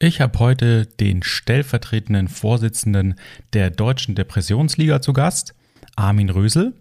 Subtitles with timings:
[0.00, 3.16] Ich habe heute den stellvertretenden Vorsitzenden
[3.52, 5.56] der Deutschen Depressionsliga zu Gast,
[5.96, 6.72] Armin Rösel,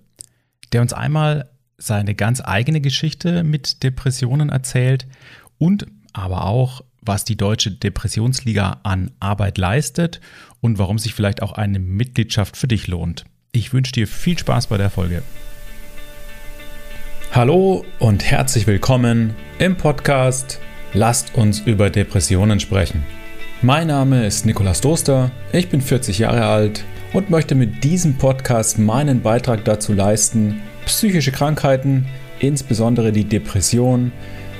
[0.71, 1.49] der uns einmal
[1.79, 5.07] seine ganz eigene Geschichte mit Depressionen erzählt
[5.57, 10.21] und aber auch, was die Deutsche Depressionsliga an Arbeit leistet
[10.61, 13.25] und warum sich vielleicht auch eine Mitgliedschaft für dich lohnt.
[13.51, 15.23] Ich wünsche dir viel Spaß bei der Folge.
[17.31, 20.61] Hallo und herzlich willkommen im Podcast
[20.93, 23.03] Lasst uns über Depressionen sprechen.
[23.61, 28.79] Mein Name ist Nikolas Doster, ich bin 40 Jahre alt und möchte mit diesem Podcast
[28.79, 32.05] meinen Beitrag dazu leisten, psychische Krankheiten,
[32.39, 34.11] insbesondere die Depression,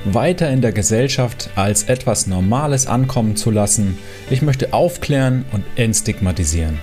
[0.04, 3.96] weiter in der Gesellschaft als etwas Normales ankommen zu lassen.
[4.28, 6.78] Ich möchte aufklären und entstigmatisieren.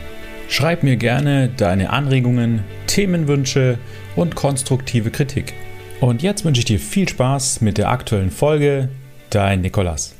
[0.48, 3.78] Schreib mir gerne deine Anregungen, Themenwünsche
[4.16, 5.54] und konstruktive Kritik.
[6.02, 8.90] Und jetzt wünsche ich dir viel Spaß mit der aktuellen Folge
[9.36, 10.16] Dein Nikolas.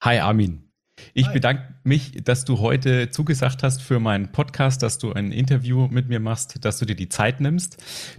[0.00, 0.70] Hi Armin.
[1.12, 1.32] Ich Hi.
[1.32, 6.08] bedanke mich, dass du heute zugesagt hast für meinen Podcast, dass du ein Interview mit
[6.08, 7.78] mir machst, dass du dir die Zeit nimmst.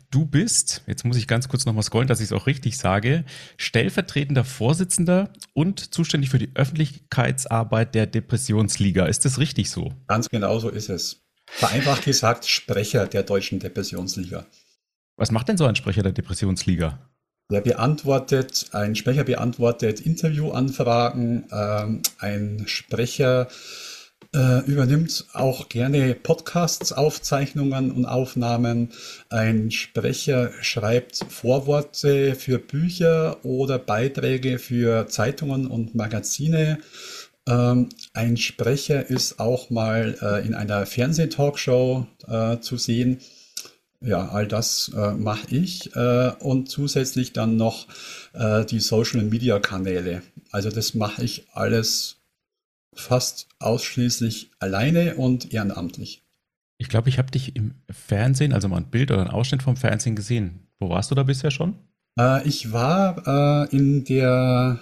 [0.09, 3.23] Du bist, jetzt muss ich ganz kurz nochmal scrollen, dass ich es auch richtig sage,
[3.55, 9.05] stellvertretender Vorsitzender und zuständig für die Öffentlichkeitsarbeit der Depressionsliga.
[9.05, 9.93] Ist das richtig so?
[10.07, 11.23] Ganz genau so ist es.
[11.45, 14.47] Vereinfacht gesagt, Sprecher der Deutschen Depressionsliga.
[15.15, 17.10] Was macht denn so ein Sprecher der Depressionsliga?
[17.51, 23.49] Der beantwortet, ein Sprecher beantwortet Interviewanfragen, ähm, ein Sprecher
[24.33, 28.91] äh, übernimmt auch gerne Podcasts, Aufzeichnungen und Aufnahmen.
[29.29, 36.77] Ein Sprecher schreibt Vorworte für Bücher oder Beiträge für Zeitungen und Magazine.
[37.49, 43.19] Ähm, ein Sprecher ist auch mal äh, in einer Fernsehtalkshow äh, zu sehen.
[44.03, 47.87] Ja, all das äh, mache ich äh, und zusätzlich dann noch
[48.33, 50.23] äh, die Social-Media-Kanäle.
[50.51, 52.17] Also das mache ich alles
[52.95, 56.23] fast ausschließlich alleine und ehrenamtlich.
[56.79, 59.77] Ich glaube, ich habe dich im Fernsehen, also mal ein Bild oder ein Ausschnitt vom
[59.77, 60.67] Fernsehen gesehen.
[60.79, 61.75] Wo warst du da bisher schon?
[62.19, 64.81] Äh, ich war äh, in der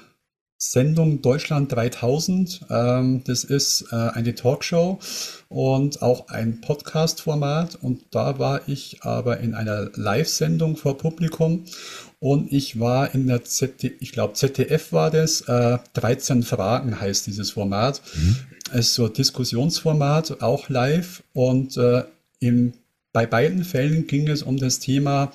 [0.61, 2.65] Sendung Deutschland 3000.
[2.69, 4.99] Ähm, das ist äh, eine Talkshow
[5.47, 7.77] und auch ein Podcast-Format.
[7.81, 11.63] Und da war ich aber in einer Live-Sendung vor Publikum.
[12.19, 17.25] Und ich war in der ZDF, ich glaube ZDF war das, äh, 13 Fragen heißt
[17.25, 18.01] dieses Format.
[18.13, 18.35] Mhm.
[18.73, 21.23] Es ist so ein Diskussionsformat, auch live.
[21.33, 22.03] Und äh,
[22.41, 22.73] im
[23.11, 25.31] bei beiden Fällen ging es um das Thema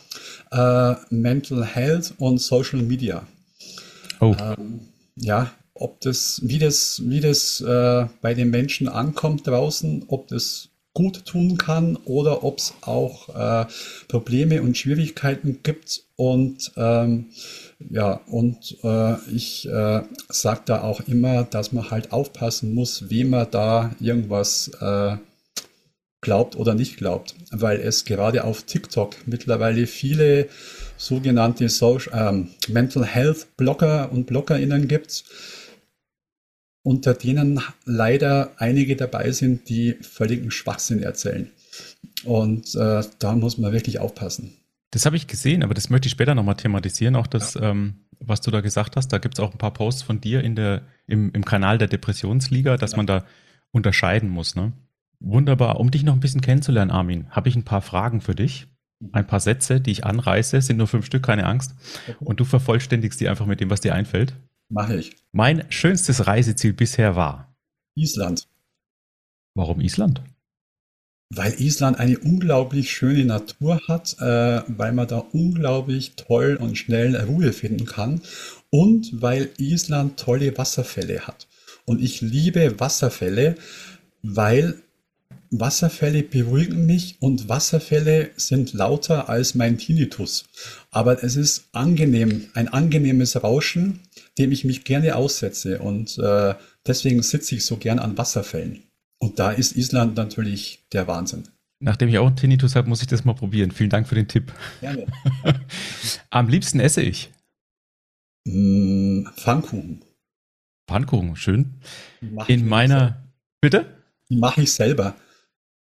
[0.53, 3.27] äh, Mental Health und Social Media.
[4.21, 4.37] Oh.
[4.39, 4.81] Ähm,
[5.17, 10.69] ja, ob das, wie das, wie das äh, bei den Menschen ankommt draußen, ob das
[10.95, 13.67] gut tun kann oder ob es auch äh,
[14.07, 16.05] Probleme und Schwierigkeiten gibt.
[16.15, 17.27] Und ähm,
[17.91, 23.31] ja, und äh, ich äh, sage da auch immer, dass man halt aufpassen muss, wem
[23.31, 25.17] man da irgendwas äh,
[26.21, 30.49] glaubt oder nicht glaubt, weil es gerade auf TikTok mittlerweile viele
[30.97, 35.25] sogenannte Social, ähm, Mental Health Blogger und Bloggerinnen gibt,
[36.83, 41.51] unter denen leider einige dabei sind, die völligen Schwachsinn erzählen.
[42.25, 44.55] Und äh, da muss man wirklich aufpassen.
[44.91, 47.71] Das habe ich gesehen, aber das möchte ich später nochmal thematisieren, auch das, ja.
[47.71, 49.09] ähm, was du da gesagt hast.
[49.09, 51.89] Da gibt es auch ein paar Posts von dir in der, im, im Kanal der
[51.89, 52.99] Depressionsliga, dass ja.
[52.99, 53.25] man da
[53.73, 54.55] unterscheiden muss.
[54.55, 54.73] Ne?
[55.19, 55.81] Wunderbar.
[55.81, 58.69] Um dich noch ein bisschen kennenzulernen, Armin, habe ich ein paar Fragen für dich
[59.13, 61.75] ein paar Sätze, die ich anreiße, sind nur fünf Stück, keine Angst.
[62.21, 64.35] Und du vervollständigst die einfach mit dem, was dir einfällt.
[64.69, 65.17] Mache ich.
[65.33, 67.55] Mein schönstes Reiseziel bisher war
[67.97, 68.49] Island.
[69.55, 70.23] Warum Island?
[71.31, 77.17] Weil Island eine unglaublich schöne Natur hat, äh, weil man da unglaublich toll und schnell
[77.17, 78.21] Ruhe finden kann
[78.71, 81.47] und weil Island tolle Wasserfälle hat.
[81.87, 83.57] Und ich liebe Wasserfälle,
[84.23, 84.83] weil
[85.61, 90.47] Wasserfälle beruhigen mich und Wasserfälle sind lauter als mein Tinnitus.
[90.91, 94.01] Aber es ist angenehm, ein angenehmes Rauschen,
[94.39, 95.79] dem ich mich gerne aussetze.
[95.79, 96.55] Und äh,
[96.87, 98.83] deswegen sitze ich so gern an Wasserfällen.
[99.19, 101.45] Und da ist Island natürlich der Wahnsinn.
[101.81, 103.71] Nachdem ich auch einen Tinnitus habe, muss ich das mal probieren.
[103.71, 104.53] Vielen Dank für den Tipp.
[104.81, 105.07] Gerne.
[106.31, 107.31] Am liebsten esse ich.
[108.47, 110.03] Mm, Pfannkuchen.
[110.89, 111.75] Pfannkuchen, schön.
[112.49, 113.23] In meiner.
[113.61, 113.87] Bitte?
[114.31, 115.15] Die mache ich selber.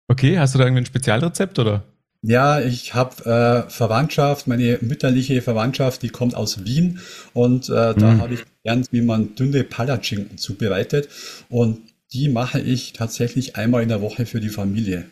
[0.08, 1.82] Okay, hast du da irgendwie ein Spezialrezept oder?
[2.22, 7.00] Ja, ich habe äh, Verwandtschaft, meine mütterliche Verwandtschaft, die kommt aus Wien
[7.34, 8.20] und äh, da mhm.
[8.20, 11.08] habe ich gelernt, wie man dünne Palatschinken zubereitet
[11.50, 11.80] und
[12.14, 15.06] die mache ich tatsächlich einmal in der Woche für die Familie.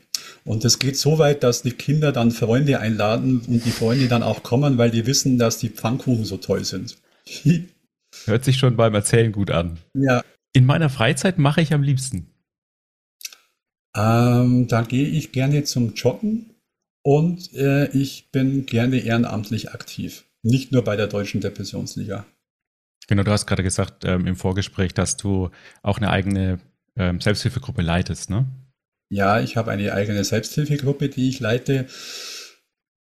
[0.45, 4.23] Und es geht so weit, dass die Kinder dann Freunde einladen und die Freunde dann
[4.23, 6.97] auch kommen, weil die wissen, dass die Pfannkuchen so toll sind.
[8.25, 9.79] Hört sich schon beim Erzählen gut an.
[9.95, 10.23] Ja.
[10.53, 12.32] In meiner Freizeit mache ich am liebsten.
[13.97, 16.55] Ähm, da gehe ich gerne zum Joggen
[17.03, 20.25] und äh, ich bin gerne ehrenamtlich aktiv.
[20.43, 22.25] Nicht nur bei der Deutschen Depressionsliga.
[23.09, 25.51] Genau, du hast gerade gesagt ähm, im Vorgespräch, dass du
[25.83, 26.61] auch eine eigene
[26.97, 28.47] ähm, Selbsthilfegruppe leitest, ne?
[29.11, 31.87] Ja, ich habe eine eigene Selbsthilfegruppe, die ich leite.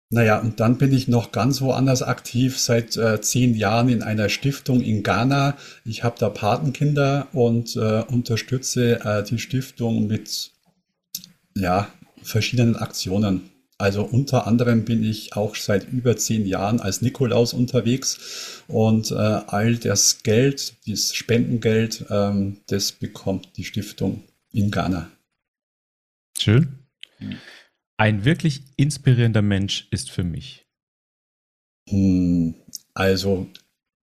[0.09, 4.29] Naja, und dann bin ich noch ganz woanders aktiv, seit äh, zehn Jahren in einer
[4.29, 5.57] Stiftung in Ghana.
[5.83, 10.53] Ich habe da Patenkinder und äh, unterstütze äh, die Stiftung mit
[11.59, 13.49] ja, verschiedenen Aktionen.
[13.79, 19.15] Also unter anderem bin ich auch seit über zehn Jahren als Nikolaus unterwegs und äh,
[19.15, 25.11] all das Geld, dieses Spendengeld, ähm, das bekommt die Stiftung in Ghana.
[26.39, 26.79] Schön.
[27.97, 30.65] Ein wirklich inspirierender Mensch ist für mich.
[31.87, 32.55] Hm,
[32.95, 33.47] also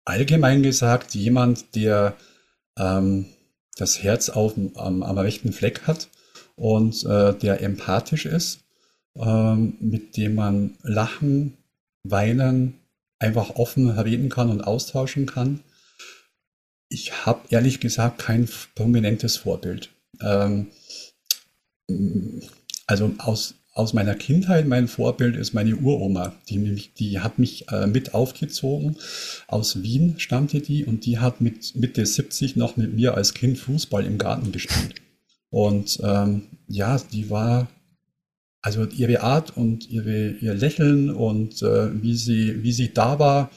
[0.05, 2.17] allgemein gesagt, jemand, der
[2.79, 3.27] ähm,
[3.77, 6.09] das Herz auf, am, am rechten Fleck hat
[6.57, 8.65] und äh, der empathisch ist
[9.17, 11.57] ähm, mit dem man lachen,
[12.03, 12.75] weinen,
[13.19, 15.61] einfach offen reden kann und austauschen kann.
[16.89, 19.91] Ich habe ehrlich gesagt kein prominentes Vorbild.
[20.21, 20.69] Ähm,
[22.87, 26.35] also aus, aus meiner Kindheit, mein Vorbild ist meine Uroma.
[26.49, 28.97] Die, die hat mich äh, mit aufgezogen.
[29.47, 33.59] Aus Wien stammte die und die hat mit Mitte 70 noch mit mir als Kind
[33.59, 35.04] Fußball im Garten gespielt.
[35.55, 37.69] Und ähm, ja, die war
[38.61, 43.53] also ihre Art und ihre, ihr Lächeln und äh, wie, sie, wie sie da war,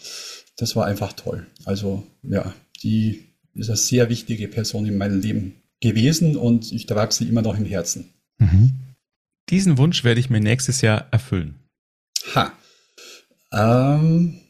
[0.57, 1.47] das war einfach toll.
[1.65, 2.53] Also ja,
[2.83, 3.23] die
[3.55, 7.57] ist eine sehr wichtige Person in meinem Leben gewesen und ich trage sie immer noch
[7.57, 8.13] im Herzen.
[8.37, 8.73] Mhm.
[9.49, 11.55] Diesen Wunsch werde ich mir nächstes Jahr erfüllen.
[12.35, 12.53] Ha.
[13.51, 14.41] Ähm,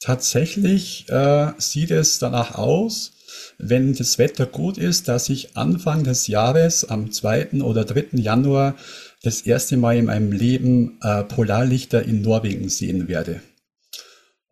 [0.00, 3.12] tatsächlich äh, sieht es danach aus,
[3.58, 7.62] wenn das Wetter gut ist, dass ich Anfang des Jahres am 2.
[7.62, 8.18] oder 3.
[8.18, 8.76] Januar
[9.22, 13.40] das erste Mal in meinem Leben äh, Polarlichter in Norwegen sehen werde.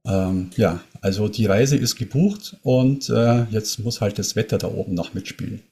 [0.04, 4.68] Ähm, ja, also die Reise ist gebucht und äh, jetzt muss halt das Wetter da
[4.68, 5.62] oben noch mitspielen.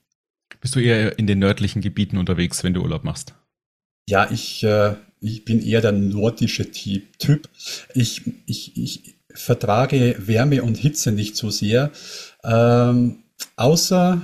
[0.60, 3.34] Bist du eher in den nördlichen Gebieten unterwegs, wenn du Urlaub machst?
[4.08, 7.48] Ja, ich, äh, ich bin eher der nordische Typ.
[7.94, 11.90] Ich, ich, ich vertrage Wärme und Hitze nicht so sehr.
[12.44, 13.22] Ähm,
[13.56, 14.22] außer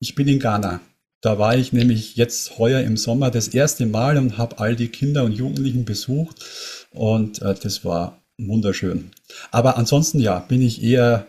[0.00, 0.80] ich bin in Ghana.
[1.22, 4.88] Da war ich nämlich jetzt heuer im Sommer das erste Mal und habe all die
[4.88, 6.44] Kinder und Jugendlichen besucht
[6.90, 9.10] und äh, das war wunderschön.
[9.50, 11.26] Aber ansonsten ja, bin ich eher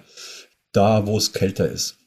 [0.73, 1.97] da, wo es kälter ist.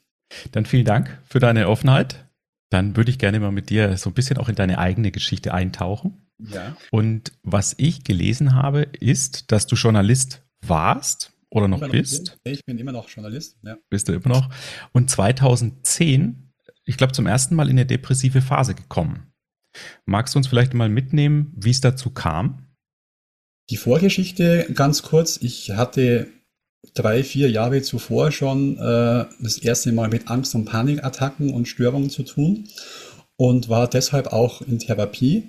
[0.51, 2.23] Dann vielen Dank für deine Offenheit.
[2.69, 5.53] Dann würde ich gerne mal mit dir so ein bisschen auch in deine eigene Geschichte
[5.53, 6.21] eintauchen.
[6.39, 6.77] Ja.
[6.91, 12.39] Und was ich gelesen habe, ist, dass du Journalist warst oder noch, noch bist.
[12.43, 12.53] Bin.
[12.53, 13.57] Ich bin immer noch Journalist.
[13.63, 13.77] Ja.
[13.89, 14.49] Bist du immer noch.
[14.93, 16.51] Und 2010
[16.85, 19.31] ich glaube, zum ersten Mal in eine depressive Phase gekommen.
[20.05, 22.67] Magst du uns vielleicht mal mitnehmen, wie es dazu kam?
[23.69, 25.37] Die Vorgeschichte ganz kurz.
[25.41, 26.27] Ich hatte
[26.93, 32.09] drei, vier Jahre zuvor schon äh, das erste Mal mit Angst- und Panikattacken und Störungen
[32.09, 32.67] zu tun
[33.37, 35.43] und war deshalb auch in Therapie.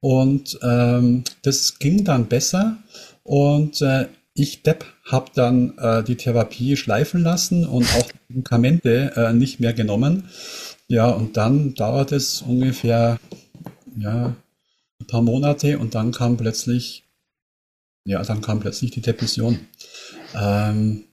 [0.00, 2.78] Und ähm, das ging dann besser
[3.22, 4.06] und äh,
[4.40, 9.72] ich, Depp, habe dann äh, die Therapie schleifen lassen und auch Medikamente äh, nicht mehr
[9.72, 10.28] genommen.
[10.88, 13.18] Ja, und dann dauert es ungefähr
[13.96, 14.34] ja,
[15.00, 17.04] ein paar Monate und dann kam plötzlich,
[18.04, 19.60] ja, dann kam plötzlich die Depression.
[20.34, 21.04] Ähm,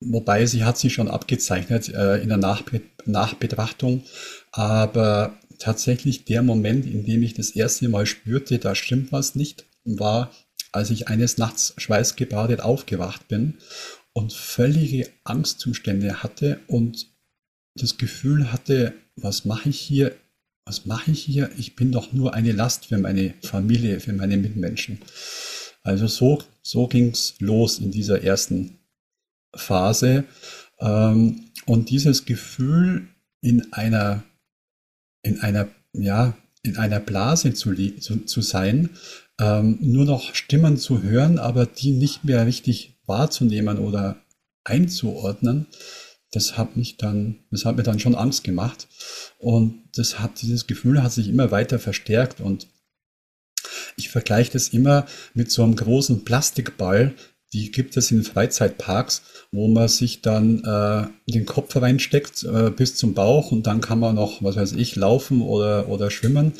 [0.00, 4.04] wobei sie hat sich schon abgezeichnet äh, in der Nachbe Nachbetrachtung,
[4.52, 9.64] aber tatsächlich der Moment, in dem ich das erste Mal spürte, da stimmt was nicht,
[9.84, 10.30] war
[10.72, 13.58] als ich eines Nachts schweißgebadet aufgewacht bin
[14.12, 17.06] und völlige Angstzustände hatte und
[17.74, 20.16] das Gefühl hatte, was mache ich hier?
[20.64, 21.50] Was mache ich hier?
[21.58, 25.00] Ich bin doch nur eine Last für meine Familie, für meine Mitmenschen.
[25.82, 28.78] Also so, so ging es los in dieser ersten
[29.54, 30.24] Phase.
[30.78, 33.08] Ähm, und dieses Gefühl
[33.40, 34.22] in einer,
[35.22, 38.90] in einer, ja, in einer Blase zu, zu, zu sein,
[39.40, 44.16] ähm, nur noch Stimmen zu hören, aber die nicht mehr richtig wahrzunehmen oder
[44.64, 45.66] einzuordnen,
[46.30, 48.86] das hat mich dann, das hat mir dann schon Angst gemacht.
[49.38, 52.68] Und das hat, dieses Gefühl hat sich immer weiter verstärkt und
[53.96, 57.14] ich vergleiche das immer mit so einem großen Plastikball,
[57.52, 62.94] die gibt es in Freizeitparks, wo man sich dann äh, den Kopf reinsteckt äh, bis
[62.94, 66.52] zum Bauch und dann kann man noch, was weiß ich, laufen oder, oder schwimmen.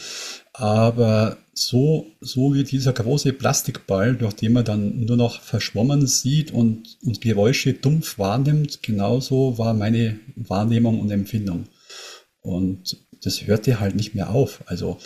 [0.53, 6.53] Aber so, so wie dieser große Plastikball, durch den man dann nur noch verschwommen sieht
[6.53, 11.67] und, und Geräusche dumpf wahrnimmt, genauso war meine Wahrnehmung und Empfindung.
[12.41, 14.63] Und das hörte halt nicht mehr auf.
[14.67, 14.99] Also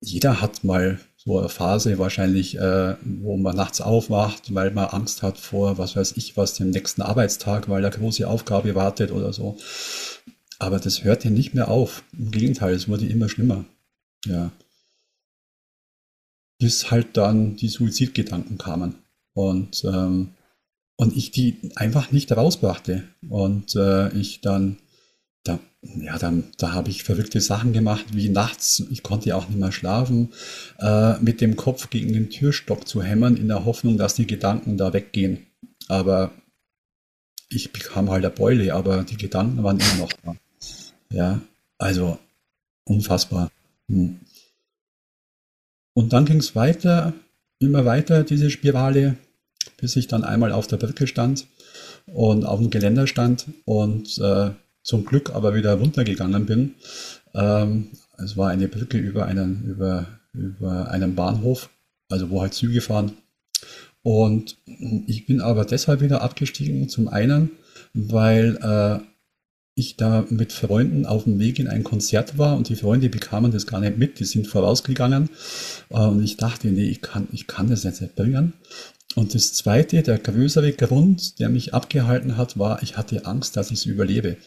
[0.00, 5.22] jeder hat mal so eine Phase wahrscheinlich, äh, wo man nachts aufwacht, weil man Angst
[5.22, 9.32] hat vor, was weiß ich, was dem nächsten Arbeitstag, weil eine große Aufgabe wartet oder
[9.32, 9.56] so.
[10.58, 12.02] Aber das hörte nicht mehr auf.
[12.16, 13.64] Im Gegenteil, es wurde immer schlimmer.
[14.24, 14.52] Ja.
[16.58, 18.96] Bis halt dann die Suizidgedanken kamen.
[19.34, 20.30] Und, ähm,
[20.96, 23.04] und ich die einfach nicht rausbrachte.
[23.28, 24.78] Und äh, ich dann
[25.46, 29.48] da, ja, dann, da habe ich verrückte Sachen gemacht, wie nachts, ich konnte ja auch
[29.48, 30.32] nicht mehr schlafen,
[30.78, 34.76] äh, mit dem Kopf gegen den Türstock zu hämmern, in der Hoffnung, dass die Gedanken
[34.76, 35.46] da weggehen.
[35.88, 36.32] Aber
[37.48, 40.36] ich bekam halt eine Beule, aber die Gedanken waren immer noch da.
[41.12, 41.40] Ja,
[41.78, 42.18] also
[42.84, 43.50] unfassbar.
[43.88, 44.20] Hm.
[45.96, 47.14] Und dann ging es weiter,
[47.58, 49.16] immer weiter, diese Spirale,
[49.78, 51.46] bis ich dann einmal auf der Brücke stand
[52.04, 54.50] und auf dem Geländer stand und äh,
[54.82, 56.74] zum Glück aber wieder runtergegangen bin.
[57.32, 61.70] Ähm, es war eine Brücke über einen, über, über einen Bahnhof,
[62.10, 63.12] also wo halt Züge fahren.
[64.02, 66.90] Und ich bin aber deshalb wieder abgestiegen.
[66.90, 67.52] Zum einen,
[67.94, 69.00] weil äh,
[69.78, 73.52] ich da mit Freunden auf dem Weg in ein Konzert war und die Freunde bekamen
[73.52, 75.28] das gar nicht mit, die sind vorausgegangen.
[75.90, 78.54] Äh, und ich dachte, nee, ich kann, ich kann das jetzt nicht bringen.
[79.14, 83.70] Und das zweite, der größere Grund, der mich abgehalten hat, war, ich hatte Angst, dass
[83.70, 84.38] ich es überlebe.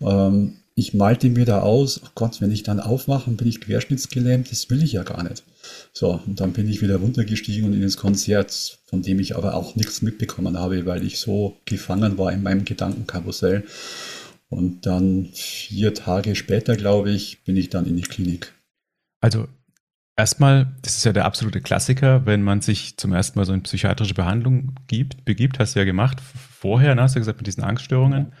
[0.00, 4.50] Ähm, ich malte mir da aus, oh Gott, wenn ich dann aufmache, bin ich querschnittsgelähmt,
[4.50, 5.42] das will ich ja gar nicht.
[5.94, 9.54] So, und dann bin ich wieder runtergestiegen und in das Konzert, von dem ich aber
[9.54, 13.64] auch nichts mitbekommen habe, weil ich so gefangen war in meinem Gedankenkarussell.
[14.48, 18.54] Und dann vier Tage später, glaube ich, bin ich dann in die Klinik.
[19.20, 19.48] Also
[20.18, 23.62] Erstmal, das ist ja der absolute Klassiker, wenn man sich zum ersten Mal so in
[23.62, 27.62] psychiatrische Behandlung gibt, begibt, hast du ja gemacht vorher, ne, hast du gesagt, mit diesen
[27.62, 28.32] Angststörungen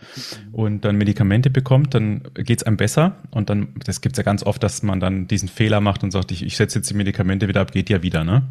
[0.52, 4.62] und dann Medikamente bekommt, dann geht's einem besser und dann, das gibt's ja ganz oft,
[4.62, 7.60] dass man dann diesen Fehler macht und sagt, ich, ich setze jetzt die Medikamente wieder
[7.60, 8.48] ab, geht ja wieder, ne?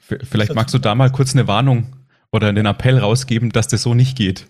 [0.00, 1.96] Vielleicht magst du da mal kurz eine Warnung
[2.32, 4.46] oder den Appell rausgeben, dass das so nicht geht.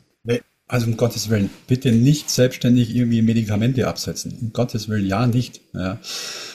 [0.73, 4.39] Also um Gottes Willen, bitte nicht selbstständig irgendwie Medikamente absetzen.
[4.41, 5.61] Um Gottes Willen, ja nicht.
[5.75, 5.99] Ja.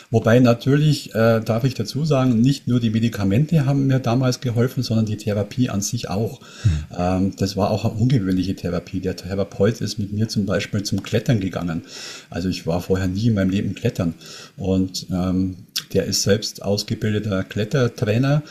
[0.10, 4.82] Wobei natürlich, äh, darf ich dazu sagen, nicht nur die Medikamente haben mir damals geholfen,
[4.82, 6.42] sondern die Therapie an sich auch.
[6.42, 6.72] Mhm.
[6.98, 9.02] Ähm, das war auch eine ungewöhnliche Therapie.
[9.02, 11.84] Der Therapeut ist mit mir zum Beispiel zum Klettern gegangen.
[12.32, 14.16] Also ich war vorher nie in meinem Leben klettern.
[14.58, 15.58] Und ähm,
[15.94, 18.42] der ist selbst ausgebildeter Klettertrainer.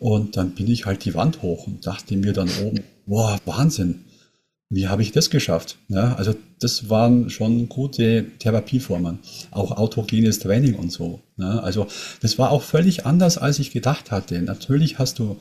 [0.00, 4.00] Und dann bin ich halt die Wand hoch und dachte mir dann oben, boah, Wahnsinn
[4.74, 5.76] wie habe ich das geschafft?
[5.88, 9.18] Ja, also das waren schon gute Therapieformen,
[9.50, 11.20] auch autogenes Training und so.
[11.36, 11.86] Ja, also
[12.20, 14.40] das war auch völlig anders, als ich gedacht hatte.
[14.42, 15.38] Natürlich hast du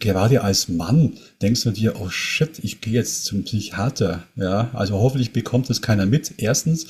[0.00, 4.24] gerade als Mann denkst du dir, oh shit, ich gehe jetzt zum Psychiater.
[4.36, 6.34] Ja, also hoffentlich bekommt das keiner mit.
[6.38, 6.86] Erstens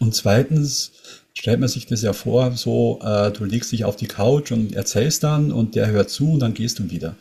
[0.00, 0.92] und zweitens
[1.34, 4.74] stellt man sich das ja vor, so äh, du legst dich auf die Couch und
[4.74, 7.16] erzählst dann und der hört zu und dann gehst du wieder.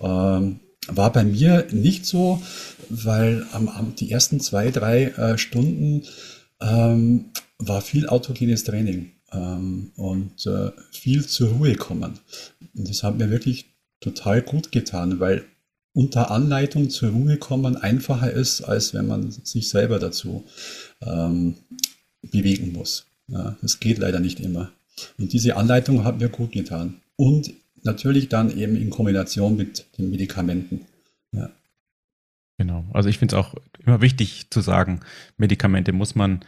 [0.00, 2.42] Ähm, war bei mir nicht so,
[2.88, 6.02] weil am, am, die ersten zwei, drei äh, Stunden
[6.60, 7.26] ähm,
[7.58, 12.18] war viel autogenes Training ähm, und äh, viel zur Ruhe kommen.
[12.74, 13.66] Und das hat mir wirklich
[14.00, 15.44] total gut getan, weil
[15.94, 20.44] unter Anleitung zur Ruhe kommen einfacher ist, als wenn man sich selber dazu
[21.02, 21.56] ähm,
[22.22, 23.06] bewegen muss.
[23.28, 24.72] Ja, das geht leider nicht immer.
[25.18, 27.00] Und diese Anleitung hat mir gut getan.
[27.16, 30.86] Und Natürlich dann eben in Kombination mit den Medikamenten.
[31.32, 31.50] Ja.
[32.58, 32.84] Genau.
[32.92, 35.00] Also ich finde es auch immer wichtig zu sagen,
[35.36, 36.40] Medikamente muss man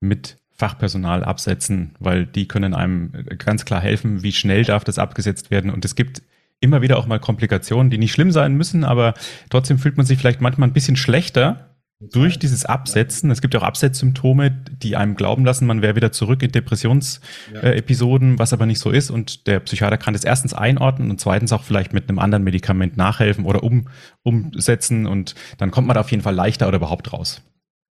[0.00, 5.50] mit Fachpersonal absetzen, weil die können einem ganz klar helfen, wie schnell darf das abgesetzt
[5.50, 5.70] werden.
[5.70, 6.22] Und es gibt
[6.60, 9.14] immer wieder auch mal Komplikationen, die nicht schlimm sein müssen, aber
[9.50, 13.60] trotzdem fühlt man sich vielleicht manchmal ein bisschen schlechter, durch dieses Absetzen, es gibt ja
[13.60, 18.34] auch Absetzsymptome, die einem glauben lassen, man wäre wieder zurück in Depressionsepisoden, ja.
[18.34, 19.10] äh, was aber nicht so ist.
[19.10, 22.96] Und der Psychiater kann das erstens einordnen und zweitens auch vielleicht mit einem anderen Medikament
[22.96, 23.88] nachhelfen oder um,
[24.22, 27.42] umsetzen und dann kommt man da auf jeden Fall leichter oder überhaupt raus.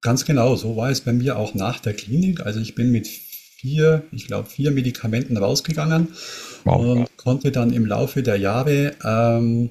[0.02, 2.40] Ganz genau, so war es bei mir auch nach der Klinik.
[2.40, 6.08] Also ich bin mit vier, ich glaube vier Medikamenten rausgegangen
[6.64, 6.80] wow.
[6.80, 9.70] und konnte dann im Laufe der Jahre ähm,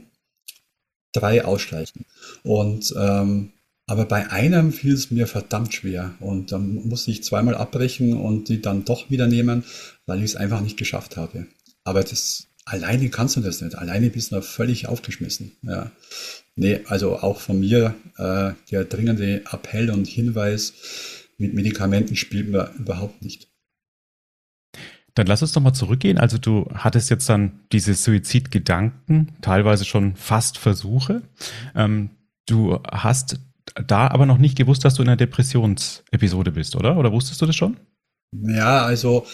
[1.14, 2.06] drei ausstreichen.
[2.44, 3.54] Und ähm,
[3.90, 8.48] aber bei einem fiel es mir verdammt schwer und dann musste ich zweimal abbrechen und
[8.48, 9.64] die dann doch wieder nehmen,
[10.06, 11.48] weil ich es einfach nicht geschafft habe.
[11.86, 13.76] Aber das alleine kannst du das nicht.
[13.76, 15.54] Alleine bist du völlig aufgeschmissen.
[15.64, 15.90] Ja.
[16.56, 20.74] Nee, also auch von mir äh, der dringende Appell und Hinweis,
[21.40, 23.48] mit Medikamenten spielt man überhaupt nicht.
[25.16, 26.20] Dann lass uns doch mal zurückgehen.
[26.20, 31.24] Also du hattest jetzt dann diese Suizidgedanken, teilweise schon fast Versuche.
[31.74, 32.12] Ähm,
[32.46, 33.40] du hast
[33.88, 36.98] da aber noch nicht gewusst, dass du in einer Depressionsepisode bist, oder?
[36.98, 37.78] Oder wusstest du das schon?
[38.32, 39.26] Ja, also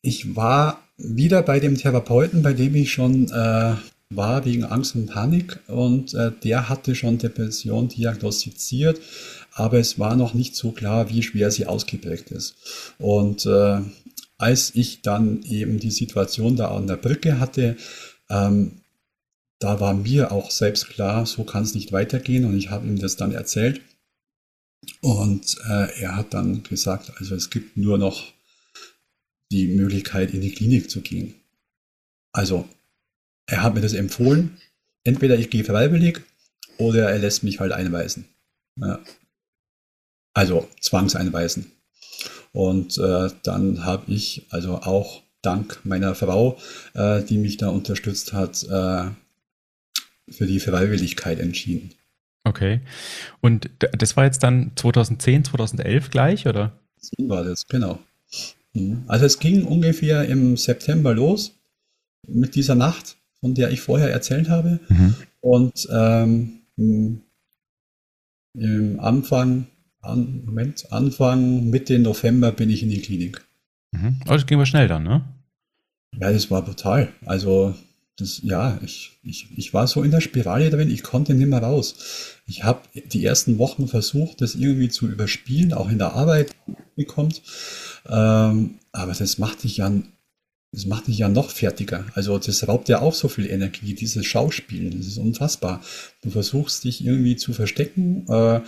[0.00, 3.74] ich war wieder bei dem Therapeuten, bei dem ich schon äh,
[4.16, 9.00] war wegen Angst und Panik und äh, der hatte schon Depression diagnostiziert,
[9.54, 12.54] aber es war noch nicht so klar, wie schwer sie ausgeprägt ist.
[12.98, 13.80] Und äh,
[14.38, 17.76] als ich dann eben die Situation da an der Brücke hatte,
[18.28, 18.81] ähm,
[19.62, 22.98] da war mir auch selbst klar, so kann es nicht weitergehen und ich habe ihm
[22.98, 23.80] das dann erzählt.
[25.00, 28.32] Und äh, er hat dann gesagt, also es gibt nur noch
[29.52, 31.34] die Möglichkeit, in die Klinik zu gehen.
[32.32, 32.68] Also
[33.46, 34.58] er hat mir das empfohlen.
[35.04, 36.22] Entweder ich gehe freiwillig
[36.78, 38.26] oder er lässt mich halt einweisen.
[38.76, 39.00] Ja.
[40.34, 41.70] Also zwangseinweisen.
[42.52, 46.58] Und äh, dann habe ich also auch dank meiner Frau,
[46.94, 49.10] äh, die mich da unterstützt hat, äh,
[50.28, 51.90] für die Freiwilligkeit entschieden.
[52.44, 52.80] Okay.
[53.40, 56.72] Und das war jetzt dann 2010, 2011 gleich, oder?
[56.98, 57.98] So war das, genau.
[58.74, 59.04] Mhm.
[59.06, 61.54] Also es ging ungefähr im September los
[62.26, 64.80] mit dieser Nacht, von der ich vorher erzählt habe.
[64.88, 65.14] Mhm.
[65.40, 66.60] Und ähm,
[68.54, 69.66] im Anfang
[70.00, 73.44] an, Moment, Anfang, Mitte November bin ich in die Klinik.
[73.92, 74.20] Mhm.
[74.26, 75.24] Oh, das ging aber schnell dann, ne?
[76.18, 77.12] Ja, das war brutal.
[77.24, 77.74] Also,
[78.16, 81.62] das, ja, ich, ich, ich war so in der Spirale drin, ich konnte nicht mehr
[81.62, 81.94] raus.
[82.46, 86.54] Ich habe die ersten Wochen versucht, das irgendwie zu überspielen, auch in der Arbeit
[86.94, 87.42] bekommt.
[88.06, 89.90] Ähm, aber das macht dich ja,
[90.72, 92.04] das macht dich ja noch fertiger.
[92.14, 94.98] Also das raubt ja auch so viel Energie, dieses Schauspielen.
[94.98, 95.80] Das ist unfassbar.
[96.22, 98.26] Du versuchst dich irgendwie zu verstecken.
[98.28, 98.60] Äh,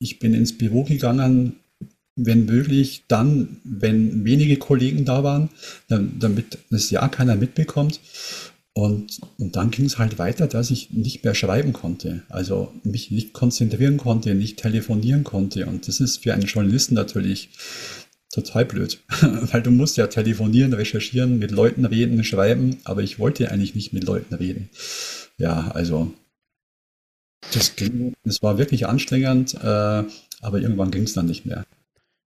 [0.00, 1.59] ich bin ins Büro gegangen,
[2.26, 5.50] wenn möglich, dann, wenn wenige Kollegen da waren,
[5.88, 8.00] damit das ja keiner mitbekommt.
[8.72, 13.10] Und, und dann ging es halt weiter, dass ich nicht mehr schreiben konnte, also mich
[13.10, 15.66] nicht konzentrieren konnte, nicht telefonieren konnte.
[15.66, 17.50] Und das ist für einen Journalisten natürlich
[18.32, 23.50] total blöd, weil du musst ja telefonieren, recherchieren, mit Leuten reden, schreiben, aber ich wollte
[23.50, 24.70] eigentlich nicht mit Leuten reden.
[25.36, 26.12] Ja, also
[27.52, 30.04] das ging, es war wirklich anstrengend, äh,
[30.42, 31.64] aber irgendwann ging es dann nicht mehr.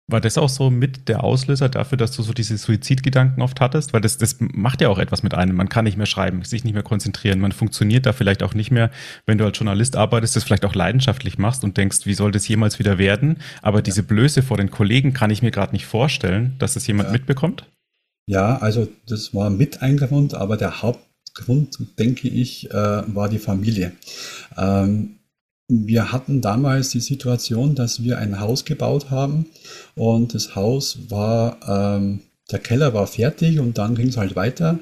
[0.06, 3.94] War das auch so mit der Auslöser dafür, dass du so diese Suizidgedanken oft hattest?
[3.94, 5.56] Weil das, das macht ja auch etwas mit einem.
[5.56, 7.40] Man kann nicht mehr schreiben, sich nicht mehr konzentrieren.
[7.40, 8.90] Man funktioniert da vielleicht auch nicht mehr,
[9.24, 12.46] wenn du als Journalist arbeitest, das vielleicht auch leidenschaftlich machst und denkst, wie soll das
[12.46, 13.38] jemals wieder werden?
[13.62, 13.82] Aber ja.
[13.82, 17.12] diese Blöße vor den Kollegen kann ich mir gerade nicht vorstellen, dass das jemand ja.
[17.12, 17.64] mitbekommt.
[18.26, 21.00] Ja, also das war mit ein Grund, aber der Haupt,
[21.34, 23.92] Grund, denke ich, äh, war die Familie.
[24.56, 25.16] Ähm,
[25.68, 29.46] wir hatten damals die Situation, dass wir ein Haus gebaut haben
[29.94, 34.78] und das Haus war, ähm, der Keller war fertig und dann ging es halt weiter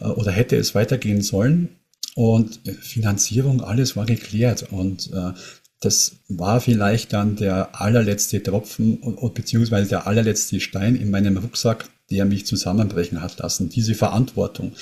[0.00, 1.68] äh, oder hätte es weitergehen sollen
[2.14, 5.32] und Finanzierung, alles war geklärt und äh,
[5.80, 9.00] das war vielleicht dann der allerletzte Tropfen
[9.34, 14.72] beziehungsweise der allerletzte Stein in meinem Rucksack, der mich zusammenbrechen hat lassen, diese Verantwortung.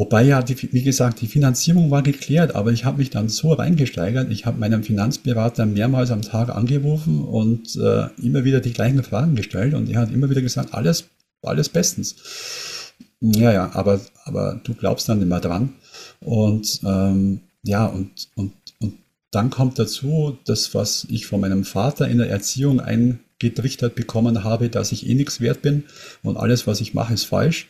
[0.00, 3.52] Wobei ja, die, wie gesagt, die Finanzierung war geklärt, aber ich habe mich dann so
[3.52, 4.30] reingesteigert.
[4.30, 9.34] Ich habe meinen Finanzberater mehrmals am Tag angerufen und äh, immer wieder die gleichen Fragen
[9.34, 11.04] gestellt und er hat immer wieder gesagt, alles,
[11.42, 12.16] alles bestens.
[13.20, 15.74] Ja, ja, aber, aber du glaubst dann immer dran.
[16.20, 18.94] Und ähm, ja, und, und, und
[19.30, 24.70] dann kommt dazu, das, was ich von meinem Vater in der Erziehung eingetrichtert bekommen habe,
[24.70, 25.84] dass ich eh nichts wert bin
[26.22, 27.68] und alles, was ich mache, ist falsch.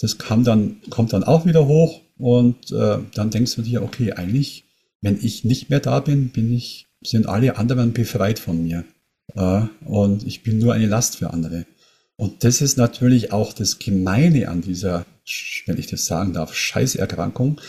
[0.00, 4.12] Das kam dann, kommt dann auch wieder hoch und äh, dann denkst du dir, okay,
[4.12, 4.64] eigentlich,
[5.00, 8.84] wenn ich nicht mehr da bin, bin ich, sind alle anderen befreit von mir.
[9.34, 11.66] Äh, und ich bin nur eine Last für andere.
[12.16, 15.06] Und das ist natürlich auch das Gemeine an dieser,
[15.66, 17.60] wenn ich das sagen darf, Scheißerkrankung,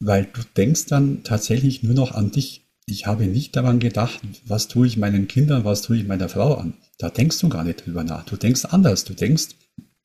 [0.00, 2.66] weil du denkst dann tatsächlich nur noch an dich.
[2.86, 6.54] Ich habe nicht daran gedacht, was tue ich meinen Kindern, was tue ich meiner Frau
[6.54, 6.74] an.
[6.98, 8.24] Da denkst du gar nicht drüber nach.
[8.24, 9.04] Du denkst anders.
[9.04, 9.50] Du denkst,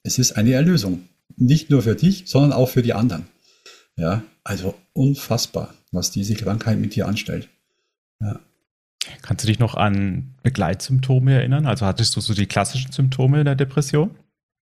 [0.03, 1.09] es ist eine Erlösung.
[1.37, 3.27] Nicht nur für dich, sondern auch für die anderen.
[3.97, 7.49] Ja, also unfassbar, was diese Krankheit mit dir anstellt.
[8.21, 8.39] Ja.
[9.21, 11.65] Kannst du dich noch an Begleitsymptome erinnern?
[11.65, 14.11] Also hattest du so die klassischen Symptome der Depression?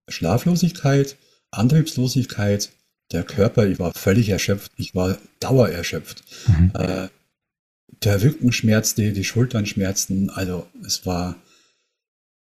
[0.08, 1.16] Schlaflosigkeit,
[1.50, 2.70] Antriebslosigkeit,
[3.12, 6.24] der Körper, ich war völlig erschöpft, ich war dauererschöpft.
[6.48, 6.72] Mhm.
[6.74, 7.08] Äh,
[8.02, 11.36] der Rücken schmerzte, die Schultern schmerzten, also es war,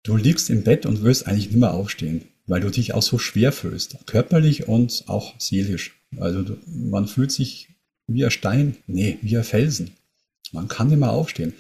[0.05, 3.19] du liegst im Bett und wirst eigentlich nicht mehr aufstehen weil du dich auch so
[3.19, 6.01] schwer fühlst, körperlich und auch seelisch.
[6.19, 7.69] Also du, man fühlt sich
[8.07, 9.93] wie ein Stein, nee, wie ein Felsen.
[10.53, 11.53] Man kann nicht mehr aufstehen.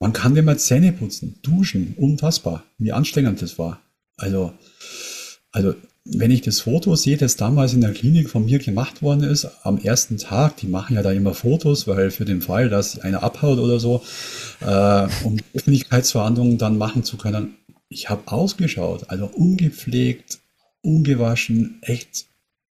[0.00, 3.80] Man kann nicht mehr Zähne putzen, duschen, unfassbar, wie anstrengend das war.
[4.16, 4.52] Also,
[5.52, 9.22] also wenn ich das Foto sehe, das damals in der Klinik von mir gemacht worden
[9.22, 12.98] ist, am ersten Tag, die machen ja da immer Fotos, weil für den Fall, dass
[12.98, 14.02] einer abhaut oder so,
[14.60, 17.54] äh, um Öffentlichkeitsverhandlungen dann machen zu können,
[17.94, 20.40] ich habe ausgeschaut, also ungepflegt,
[20.82, 22.26] ungewaschen, echt,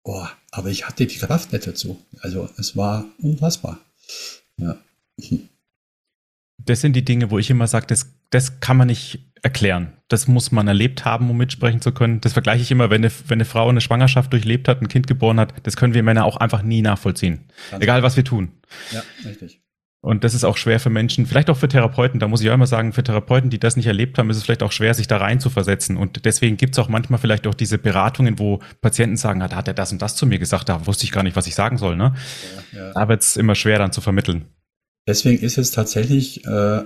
[0.04, 2.04] boah, aber ich hatte die Kraft nicht dazu.
[2.22, 3.80] Also es war unfassbar.
[4.58, 4.78] Ja.
[6.58, 9.94] Das sind die Dinge, wo ich immer sage, das, das kann man nicht erklären.
[10.08, 12.20] Das muss man erlebt haben, um mitsprechen zu können.
[12.22, 15.06] Das vergleiche ich immer, wenn eine, wenn eine Frau eine Schwangerschaft durchlebt hat, ein Kind
[15.06, 17.46] geboren hat, das können wir Männer auch einfach nie nachvollziehen.
[17.70, 18.52] Ganz Egal, was wir tun.
[18.92, 19.61] Ja, richtig.
[20.04, 22.56] Und das ist auch schwer für Menschen, vielleicht auch für Therapeuten, da muss ich auch
[22.56, 25.08] immer sagen, für Therapeuten, die das nicht erlebt haben, ist es vielleicht auch schwer, sich
[25.08, 25.96] da rein zu versetzen.
[25.96, 29.68] Und deswegen gibt es auch manchmal vielleicht auch diese Beratungen, wo Patienten sagen, da hat
[29.68, 31.78] er das und das zu mir gesagt, da wusste ich gar nicht, was ich sagen
[31.78, 31.96] soll.
[31.98, 32.16] Ne?
[32.74, 32.94] Ja, ja.
[32.94, 34.46] Da wird es immer schwer dann zu vermitteln.
[35.08, 36.82] Deswegen ist es tatsächlich äh,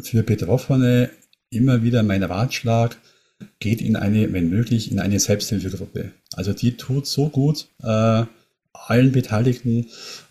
[0.00, 1.10] für Betroffene
[1.50, 2.96] immer wieder mein Ratschlag,
[3.58, 6.12] geht in eine, wenn möglich, in eine Selbsthilfegruppe.
[6.32, 8.24] Also die tut so gut äh,
[8.72, 9.86] allen Beteiligten,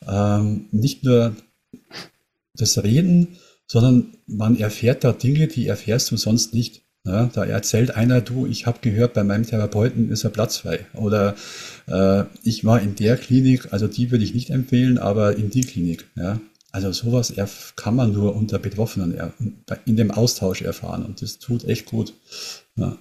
[0.07, 1.35] ähm, nicht nur
[2.55, 6.83] das Reden, sondern man erfährt da Dinge, die erfährst du sonst nicht.
[7.05, 10.85] Ja, da erzählt einer, du, ich habe gehört, bei meinem Therapeuten ist er platzfrei.
[10.93, 11.35] Oder
[11.87, 15.61] äh, ich war in der Klinik, also die würde ich nicht empfehlen, aber in die
[15.65, 16.05] Klinik.
[16.15, 16.39] Ja.
[16.71, 17.33] Also sowas
[17.75, 19.15] kann man nur unter Betroffenen
[19.85, 22.13] in dem Austausch erfahren und das tut echt gut.
[22.77, 22.97] Ja.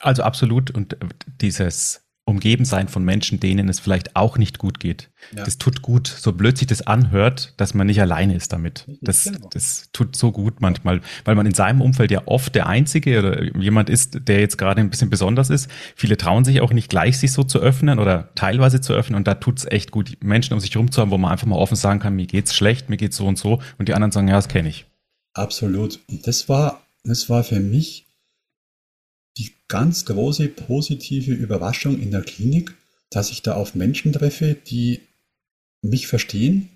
[0.00, 0.96] Also absolut und
[1.40, 5.10] dieses umgeben sein von Menschen, denen es vielleicht auch nicht gut geht.
[5.36, 5.44] Ja.
[5.44, 8.86] Das tut gut, so blöd sich das anhört, dass man nicht alleine ist damit.
[9.02, 9.50] Das, genau.
[9.52, 13.42] das tut so gut manchmal, weil man in seinem Umfeld ja oft der Einzige oder
[13.60, 15.70] jemand ist, der jetzt gerade ein bisschen besonders ist.
[15.96, 19.26] Viele trauen sich auch nicht gleich, sich so zu öffnen oder teilweise zu öffnen und
[19.26, 21.56] da tut es echt gut, Menschen um sich herum zu haben, wo man einfach mal
[21.56, 24.28] offen sagen kann, mir geht's schlecht, mir geht's so und so und die anderen sagen,
[24.28, 24.86] ja, das kenne ich.
[25.34, 26.00] Absolut.
[26.08, 28.03] Und das war, das war für mich
[29.68, 32.74] ganz große positive Überraschung in der Klinik,
[33.10, 35.00] dass ich da auf Menschen treffe, die
[35.82, 36.68] mich verstehen,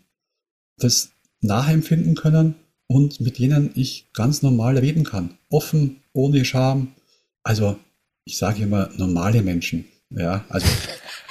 [0.78, 2.54] das nachempfinden können
[2.86, 5.36] und mit denen ich ganz normal reden kann.
[5.50, 6.94] Offen, ohne Scham.
[7.42, 7.78] Also,
[8.24, 9.86] ich sage immer normale Menschen.
[10.10, 10.66] Ja, also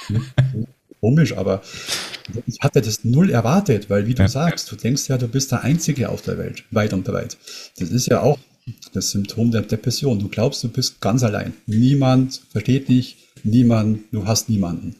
[1.00, 1.62] komisch, aber
[2.46, 4.28] ich hatte das null erwartet, weil wie du ja.
[4.28, 7.36] sagst, du denkst ja, du bist der Einzige auf der Welt, weit und breit.
[7.78, 8.38] Das ist ja auch
[8.92, 10.18] das Symptom der Depression.
[10.18, 11.52] Du glaubst, du bist ganz allein.
[11.66, 14.96] Niemand versteht dich, niemand, du hast niemanden.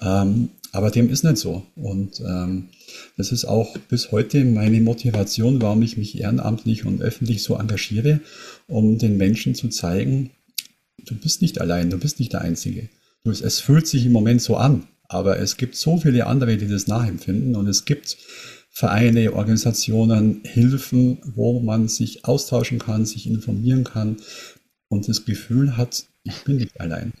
[0.00, 1.66] Ähm, aber dem ist nicht so.
[1.76, 2.68] Und ähm,
[3.16, 8.20] das ist auch bis heute meine Motivation, warum ich mich ehrenamtlich und öffentlich so engagiere,
[8.68, 10.30] um den Menschen zu zeigen,
[11.04, 12.88] du bist nicht allein, du bist nicht der Einzige.
[13.24, 16.86] Es fühlt sich im Moment so an, aber es gibt so viele andere, die das
[16.86, 18.16] nachempfinden und es gibt
[18.74, 24.16] Vereine, Organisationen, Hilfen, wo man sich austauschen kann, sich informieren kann
[24.88, 27.12] und das Gefühl hat, ich bin nicht allein.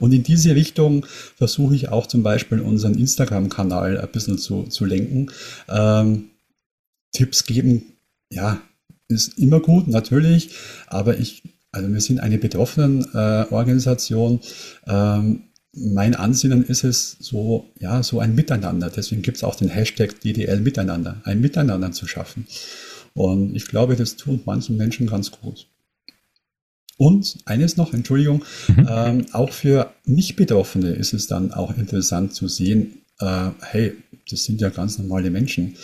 [0.00, 4.84] Und in diese Richtung versuche ich auch zum Beispiel unseren Instagram-Kanal ein bisschen zu, zu
[4.84, 5.30] lenken.
[5.68, 6.30] Ähm,
[7.12, 7.84] Tipps geben,
[8.30, 8.60] ja,
[9.08, 10.50] ist immer gut, natürlich,
[10.88, 14.40] aber ich, also wir sind eine betroffenen äh, Organisation.
[14.88, 15.44] Ähm,
[15.76, 18.90] mein Ansinnen ist es so, ja, so ein Miteinander.
[18.90, 22.46] Deswegen gibt es auch den Hashtag DDL Miteinander, ein Miteinander zu schaffen.
[23.14, 25.68] Und ich glaube, das tut manchen Menschen ganz gut.
[26.98, 28.88] Und eines noch, Entschuldigung, mhm.
[28.90, 33.92] ähm, auch für Nicht-Betroffene ist es dann auch interessant zu sehen, äh, hey,
[34.30, 35.76] das sind ja ganz normale Menschen.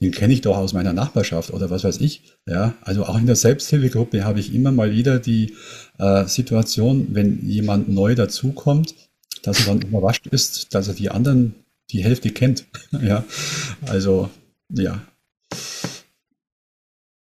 [0.00, 2.22] Den kenne ich doch aus meiner Nachbarschaft oder was weiß ich.
[2.46, 5.54] Ja, also auch in der Selbsthilfegruppe habe ich immer mal wieder die
[5.98, 8.94] äh, Situation, wenn jemand neu dazukommt,
[9.42, 11.54] dass er dann überrascht ist, dass er die anderen,
[11.90, 12.66] die Hälfte kennt.
[13.02, 13.24] ja,
[13.86, 14.30] also,
[14.68, 15.00] ja.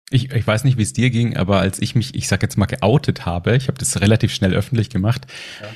[0.10, 2.58] Ich, ich weiß nicht, wie es dir ging, aber als ich mich, ich sag jetzt
[2.58, 5.26] mal, geoutet habe, ich habe das relativ schnell öffentlich gemacht,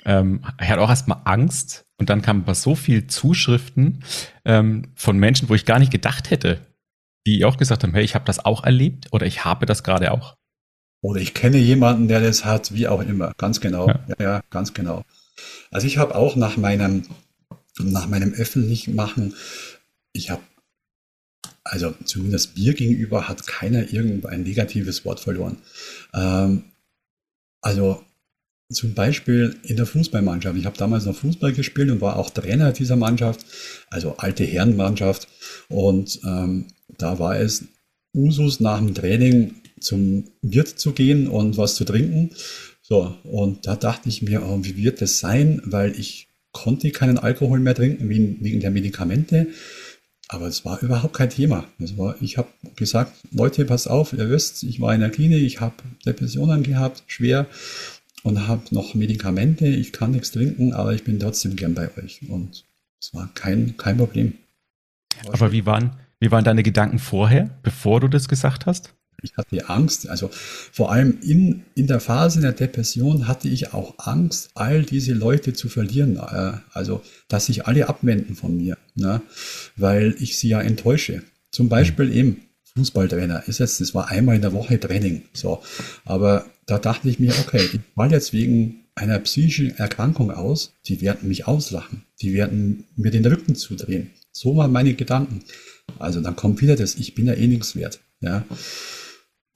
[0.06, 0.20] ja.
[0.20, 4.04] ähm, ich hatte auch erstmal Angst und dann kamen aber so viel Zuschriften
[4.46, 6.60] ähm, von Menschen, wo ich gar nicht gedacht hätte,
[7.26, 10.12] die auch gesagt haben, hey, ich habe das auch erlebt oder ich habe das gerade
[10.12, 10.36] auch.
[11.02, 13.34] Oder ich kenne jemanden, der das hat, wie auch immer.
[13.38, 13.88] Ganz genau.
[13.88, 15.04] Ja, ja ganz genau.
[15.72, 17.04] Also ich habe auch nach meinem,
[17.80, 19.36] nach meinem öffentlichen Machen,
[20.14, 20.42] ich habe,
[21.64, 25.58] also zumindest mir gegenüber hat keiner irgendein negatives Wort verloren.
[26.14, 26.64] Ähm,
[27.62, 28.04] also
[28.70, 30.58] zum Beispiel in der Fußballmannschaft.
[30.58, 33.46] Ich habe damals noch Fußball gespielt und war auch Trainer dieser Mannschaft,
[33.90, 35.28] also alte Herrenmannschaft.
[35.70, 36.66] Und ähm,
[36.98, 37.66] da war es
[38.14, 42.32] Usus nach dem Training zum Wirt zu gehen und was zu trinken.
[42.90, 45.62] So, und da dachte ich mir, oh, wie wird das sein?
[45.66, 49.48] Weil ich konnte keinen Alkohol mehr trinken wegen der Medikamente.
[50.30, 51.66] Aber es war überhaupt kein Thema.
[51.98, 52.48] War, ich habe
[52.78, 57.04] gesagt, Leute, pass auf, ihr wisst, ich war in der Klinik, ich habe Depressionen gehabt,
[57.08, 57.48] schwer.
[58.24, 59.68] und habe noch Medikamente.
[59.68, 62.22] Ich kann nichts trinken, aber ich bin trotzdem gern bei euch.
[62.30, 62.64] Und
[63.02, 64.34] es war kein, kein Problem.
[65.28, 68.94] Aber wie waren, wie waren deine Gedanken vorher, bevor du das gesagt hast?
[69.24, 70.30] Ich hatte Angst, also
[70.72, 75.54] vor allem in, in der Phase der Depression hatte ich auch Angst, all diese Leute
[75.54, 79.22] zu verlieren, äh, also dass sich alle abwenden von mir, ne?
[79.76, 81.24] weil ich sie ja enttäusche.
[81.52, 82.42] Zum Beispiel eben
[82.76, 85.64] Fußballtrainer ist jetzt, das war einmal in der Woche Training, so,
[86.06, 91.02] aber da dachte ich mir, okay, ich fall jetzt wegen einer psychischen Erkrankung aus, die
[91.02, 94.12] werden mich auslachen, die werden mir den Rücken zudrehen.
[94.32, 95.44] So waren meine Gedanken.
[95.98, 98.00] Also dann kommt wieder das, ich bin ja eh nichts wert.
[98.22, 98.46] Ja.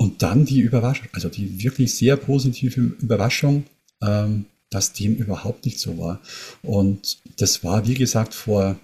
[0.02, 3.66] Und dann die Überraschung, also die wirklich sehr positive Überraschung,
[4.02, 6.20] ähm, dass dem überhaupt nicht so war.
[6.64, 8.80] Und das war, wie gesagt, vor,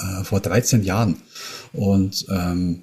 [0.00, 1.22] äh, vor 13 Jahren.
[1.72, 2.82] Und ähm,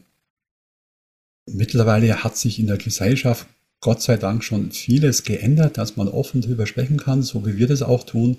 [1.45, 3.47] mittlerweile hat sich in der Gesellschaft
[3.81, 7.67] Gott sei Dank schon vieles geändert, dass man offen darüber sprechen kann, so wie wir
[7.67, 8.37] das auch tun,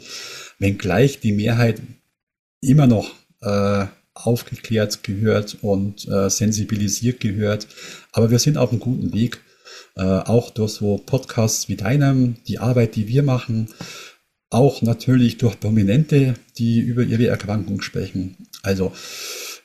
[0.59, 1.83] wenngleich die Mehrheit
[2.63, 3.11] immer noch
[3.43, 3.85] äh,
[4.27, 7.67] aufgeklärt gehört und äh, sensibilisiert gehört.
[8.13, 9.41] Aber wir sind auf einem guten Weg,
[9.97, 13.69] äh, auch durch so Podcasts wie deinem, die Arbeit, die wir machen,
[14.51, 18.37] auch natürlich durch Prominente, die über ihre Erkrankung sprechen.
[18.63, 18.93] Also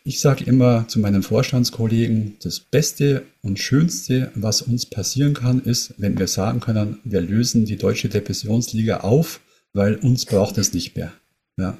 [0.03, 5.95] ich sage immer zu meinen Vorstandskollegen, das Beste und Schönste, was uns passieren kann, ist,
[5.97, 9.39] wenn wir sagen können, wir lösen die Deutsche Depressionsliga auf,
[9.73, 11.11] weil uns braucht es nicht mehr.
[11.57, 11.77] Ja.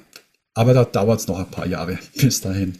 [0.56, 2.78] Aber da dauert es noch ein paar Jahre bis dahin.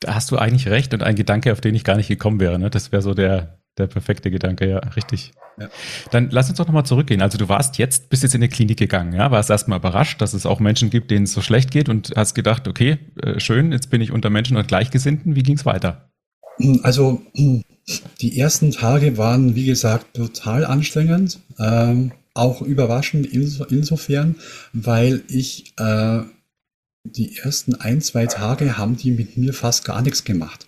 [0.00, 2.58] Da hast du eigentlich recht und ein Gedanke, auf den ich gar nicht gekommen wäre.
[2.58, 2.70] Ne?
[2.70, 5.32] Das wäre so der, der perfekte Gedanke, ja, richtig.
[5.60, 5.68] Ja.
[6.10, 7.20] Dann lass uns doch nochmal zurückgehen.
[7.20, 10.32] Also du warst jetzt, bist jetzt in eine Klinik gegangen, ja, warst erstmal überrascht, dass
[10.32, 13.70] es auch Menschen gibt, denen es so schlecht geht und hast gedacht, okay, äh, schön,
[13.70, 15.36] jetzt bin ich unter Menschen und Gleichgesinnten.
[15.36, 16.08] Wie ging es weiter?
[16.82, 17.20] Also
[18.20, 24.36] die ersten Tage waren, wie gesagt, total anstrengend, ähm, auch überraschend inso, insofern,
[24.72, 26.22] weil ich äh,
[27.04, 30.66] die ersten ein, zwei Tage haben die mit mir fast gar nichts gemacht.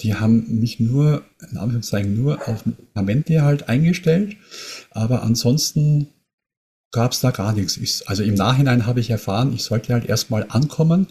[0.00, 4.36] Die haben mich nur, in Anführungszeichen, nur auf Medikamente halt eingestellt,
[4.90, 6.08] aber ansonsten
[6.92, 7.76] gab es da gar nichts.
[7.76, 11.08] Ich, also im Nachhinein habe ich erfahren, ich sollte halt erstmal ankommen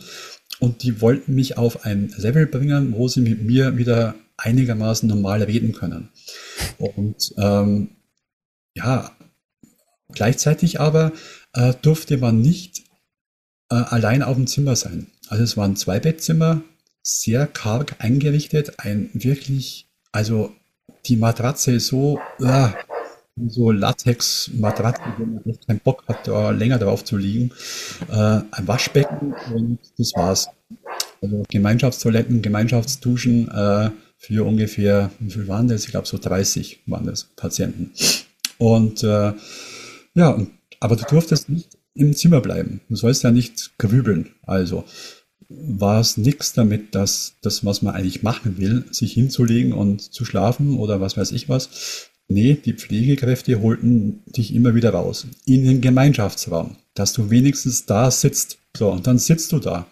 [0.60, 5.44] und die wollten mich auf ein Level bringen, wo sie mit mir wieder einigermaßen normal
[5.44, 6.10] reden können.
[6.78, 7.90] Und ähm,
[8.76, 9.12] ja,
[10.14, 11.14] gleichzeitig aber
[11.54, 12.85] äh, durfte man nicht
[13.70, 15.08] äh, allein auf dem Zimmer sein.
[15.28, 16.62] Also es war ein Zweibettzimmer,
[17.02, 20.52] sehr karg eingerichtet, ein wirklich, also
[21.06, 22.70] die Matratze so, äh,
[23.48, 27.52] so Latex-Matratze, wo man echt keinen Bock hat, da länger drauf zu liegen.
[28.10, 30.48] Äh, ein Waschbecken und das war's.
[31.22, 35.86] Also Gemeinschaftstoiletten, Gemeinschaftsduschen äh, für ungefähr, wie viel waren das?
[35.86, 37.92] Ich glaube so 30 waren das Patienten.
[38.58, 39.34] Und äh,
[40.14, 40.38] ja,
[40.80, 42.82] aber du durftest nicht im Zimmer bleiben.
[42.90, 44.32] Du sollst ja nicht grübeln.
[44.44, 44.84] Also
[45.50, 50.26] war es nichts damit, dass das, was man eigentlich machen will, sich hinzulegen und zu
[50.26, 52.12] schlafen oder was weiß ich was.
[52.28, 55.28] Nee, die Pflegekräfte holten dich immer wieder raus.
[55.46, 58.58] In den Gemeinschaftsraum, dass du wenigstens da sitzt.
[58.76, 59.88] So, und dann sitzt du da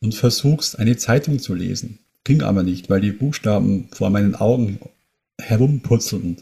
[0.00, 1.98] und versuchst, eine Zeitung zu lesen.
[2.22, 4.78] Ging aber nicht, weil die Buchstaben vor meinen Augen
[5.40, 6.36] herumputzelten.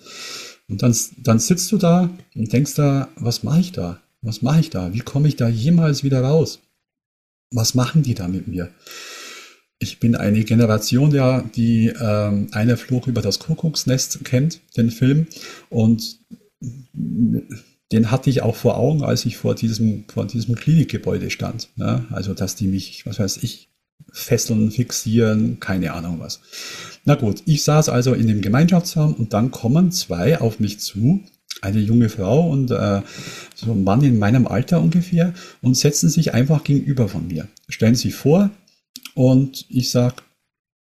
[0.69, 4.01] Und dann, dann sitzt du da und denkst da, was mache ich da?
[4.23, 4.93] Was mache ich da?
[4.93, 6.61] Wie komme ich da jemals wieder raus?
[7.53, 8.71] Was machen die da mit mir?
[9.79, 15.27] Ich bin eine Generation, ja, die ähm, eine Fluch über das Kuckucksnest kennt, den Film.
[15.69, 16.19] Und
[17.93, 21.69] den hatte ich auch vor Augen, als ich vor diesem, vor diesem Klinikgebäude stand.
[21.77, 22.07] Ne?
[22.11, 23.69] Also, dass die mich, was weiß ich,
[24.13, 26.41] fesseln, fixieren, keine Ahnung was.
[27.05, 31.23] Na gut, ich saß also in dem Gemeinschaftsraum und dann kommen zwei auf mich zu,
[31.63, 33.03] eine junge Frau und äh,
[33.55, 37.49] so ein Mann in meinem Alter ungefähr und setzen sich einfach gegenüber von mir.
[37.69, 38.51] Stellen sich vor
[39.15, 40.17] und ich sage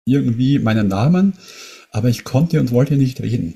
[0.05, 1.33] irgendwie meinen Namen,
[1.91, 3.55] aber ich konnte und wollte nicht reden.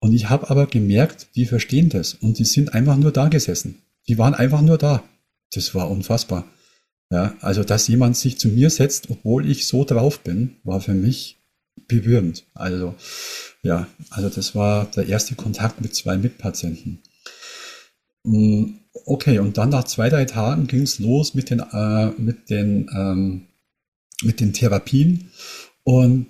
[0.00, 3.76] Und ich habe aber gemerkt, die verstehen das und die sind einfach nur da gesessen.
[4.06, 5.02] Die waren einfach nur da.
[5.52, 6.44] Das war unfassbar.
[7.10, 10.94] Ja, also dass jemand sich zu mir setzt, obwohl ich so drauf bin, war für
[10.94, 11.38] mich
[11.88, 12.44] berührend.
[12.54, 12.94] Also
[13.62, 17.02] ja, also das war der erste Kontakt mit zwei Mitpatienten.
[18.24, 22.50] Mm, okay, und dann nach zwei, drei Tagen ging es los mit den, äh, mit,
[22.50, 23.46] den, ähm,
[24.22, 25.30] mit den Therapien.
[25.82, 26.26] Und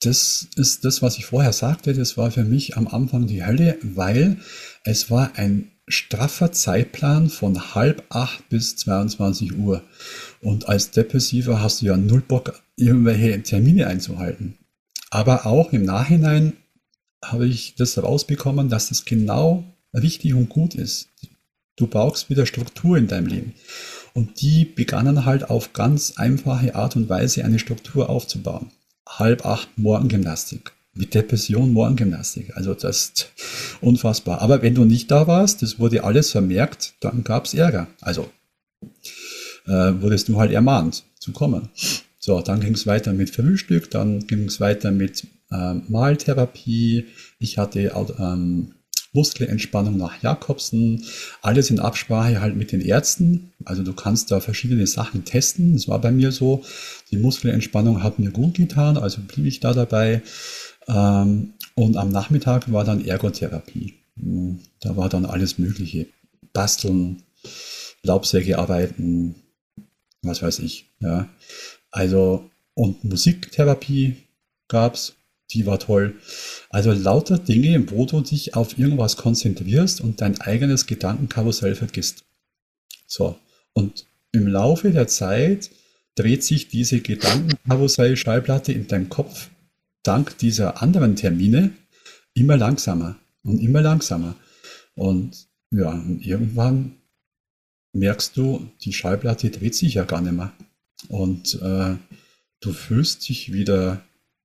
[0.00, 3.78] das ist das, was ich vorher sagte, das war für mich am Anfang die Hölle,
[3.82, 4.38] weil
[4.84, 9.82] es war ein straffer Zeitplan von halb acht bis 22 Uhr.
[10.40, 14.58] Und als Depressiver hast du ja null Bock, irgendwelche Termine einzuhalten.
[15.10, 16.54] Aber auch im Nachhinein
[17.24, 21.08] habe ich das rausbekommen, dass es genau richtig und gut ist.
[21.76, 23.54] Du brauchst wieder Struktur in deinem Leben.
[24.14, 28.72] Und die begannen halt auf ganz einfache Art und Weise eine Struktur aufzubauen.
[29.08, 30.72] Halb acht Morgengymnastik.
[30.94, 32.56] Mit Depression Morgengymnastik.
[32.56, 33.32] Also das ist
[33.80, 34.40] unfassbar.
[34.40, 37.86] Aber wenn du nicht da warst, das wurde alles vermerkt, dann gab es Ärger.
[38.00, 38.28] Also
[39.66, 41.68] äh, wurdest du halt ermahnt zu kommen.
[42.18, 47.06] So, dann ging es weiter mit Frühstück, dann ging es weiter mit äh, Maltherapie.
[47.38, 48.74] Ich hatte ähm,
[49.12, 51.04] Muskelentspannung nach Jakobsen,
[51.42, 53.52] alles in Absprache halt mit den Ärzten.
[53.64, 55.72] Also du kannst da verschiedene Sachen testen.
[55.72, 56.62] Das war bei mir so.
[57.10, 60.22] Die Muskelentspannung hat mir gut getan, also blieb ich da dabei.
[60.88, 63.94] Ähm, und am Nachmittag war dann Ergotherapie.
[64.18, 66.06] Hm, da war dann alles Mögliche.
[66.52, 67.22] Basteln,
[68.02, 69.34] Laubsäge arbeiten,
[70.22, 70.86] was weiß ich.
[71.00, 71.28] Ja.
[71.90, 74.16] Also, und Musiktherapie
[74.68, 75.14] gab's
[75.52, 76.14] die war toll.
[76.70, 82.24] Also lauter Dinge, wo du dich auf irgendwas konzentrierst und dein eigenes Gedankenkarussell vergisst.
[83.06, 83.38] So.
[83.72, 85.70] Und im Laufe der Zeit
[86.14, 89.48] dreht sich diese Gedankenkarussell-Schallplatte in deinem Kopf
[90.08, 91.70] dank dieser anderen Termine
[92.32, 94.34] immer langsamer und immer langsamer.
[94.94, 96.94] Und ja, und irgendwann
[97.92, 100.52] merkst du, die Schallplatte dreht sich ja gar nicht mehr.
[101.08, 101.96] Und äh,
[102.60, 104.02] du fühlst dich wieder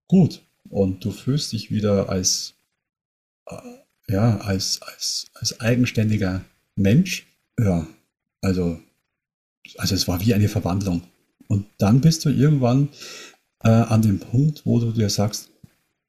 [0.07, 2.55] gut und du fühlst dich wieder als,
[3.47, 3.55] äh,
[4.09, 6.43] ja, als, als, als eigenständiger
[6.75, 7.25] Mensch.
[7.57, 7.87] Ja,
[8.41, 8.79] also,
[9.77, 11.03] also es war wie eine Verwandlung.
[11.47, 12.89] Und dann bist du irgendwann
[13.63, 15.52] äh, an dem Punkt, wo du dir sagst,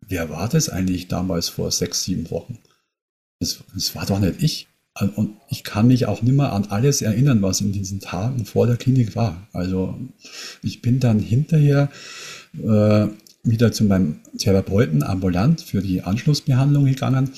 [0.08, 2.58] wer war das eigentlich damals vor sechs, sieben Wochen?
[3.40, 4.68] Das, das war doch nicht ich.
[5.16, 8.68] Und ich kann mich auch nicht mehr an alles erinnern, was in diesen Tagen vor
[8.68, 9.48] der Klinik war.
[9.52, 9.98] Also
[10.62, 11.90] ich bin dann hinterher
[12.54, 13.08] äh,
[13.42, 17.30] wieder zu meinem Therapeuten ambulant für die Anschlussbehandlung gegangen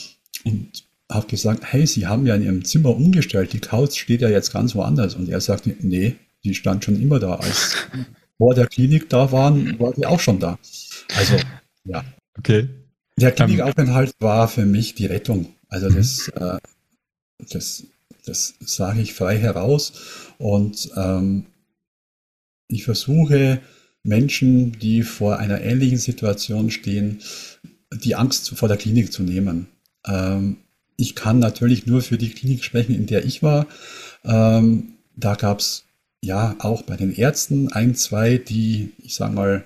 [0.45, 4.29] und habe gesagt, hey, Sie haben ja in Ihrem Zimmer umgestellt, die Couch steht ja
[4.29, 5.15] jetzt ganz woanders.
[5.15, 7.37] Und er sagte, nee, die stand schon immer da.
[7.37, 7.77] Als
[8.39, 10.59] vor der Klinik da waren, war die auch schon da.
[11.17, 11.37] Also,
[11.85, 12.05] ja.
[12.39, 12.69] Okay.
[13.19, 15.55] Der Klinikaufenthalt war für mich die Rettung.
[15.69, 16.59] Also das, äh,
[17.51, 17.85] das,
[18.25, 19.93] das sage ich frei heraus.
[20.39, 21.47] Und ähm,
[22.69, 23.61] ich versuche
[24.03, 27.21] Menschen, die vor einer ähnlichen Situation stehen,
[27.93, 29.69] die Angst vor der Klinik zu nehmen.
[30.07, 30.59] Ähm,
[30.97, 33.67] ich kann natürlich nur für die Klinik sprechen, in der ich war.
[34.25, 35.85] Ähm, da gab es
[36.23, 39.65] ja auch bei den Ärzten ein, zwei, die, ich sag mal,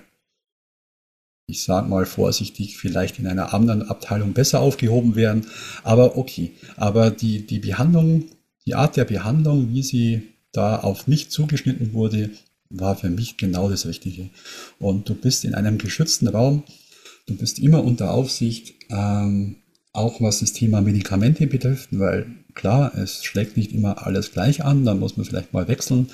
[1.47, 5.45] ich sag mal vorsichtig, vielleicht in einer anderen Abteilung besser aufgehoben wären.
[5.83, 6.51] Aber okay.
[6.77, 8.25] Aber die, die Behandlung,
[8.65, 12.29] die Art der Behandlung, wie sie da auf mich zugeschnitten wurde,
[12.69, 14.29] war für mich genau das Richtige.
[14.79, 16.63] Und du bist in einem geschützten Raum,
[17.27, 19.57] du bist immer unter Aufsicht, ähm,
[19.93, 24.85] auch was das Thema Medikamente betrifft, weil klar, es schlägt nicht immer alles gleich an,
[24.85, 26.09] dann muss man vielleicht mal wechseln.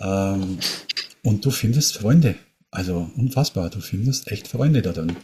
[0.00, 0.58] Ähm,
[1.22, 2.34] und du findest Freunde.
[2.70, 5.16] Also unfassbar, du findest echt Freunde da drin.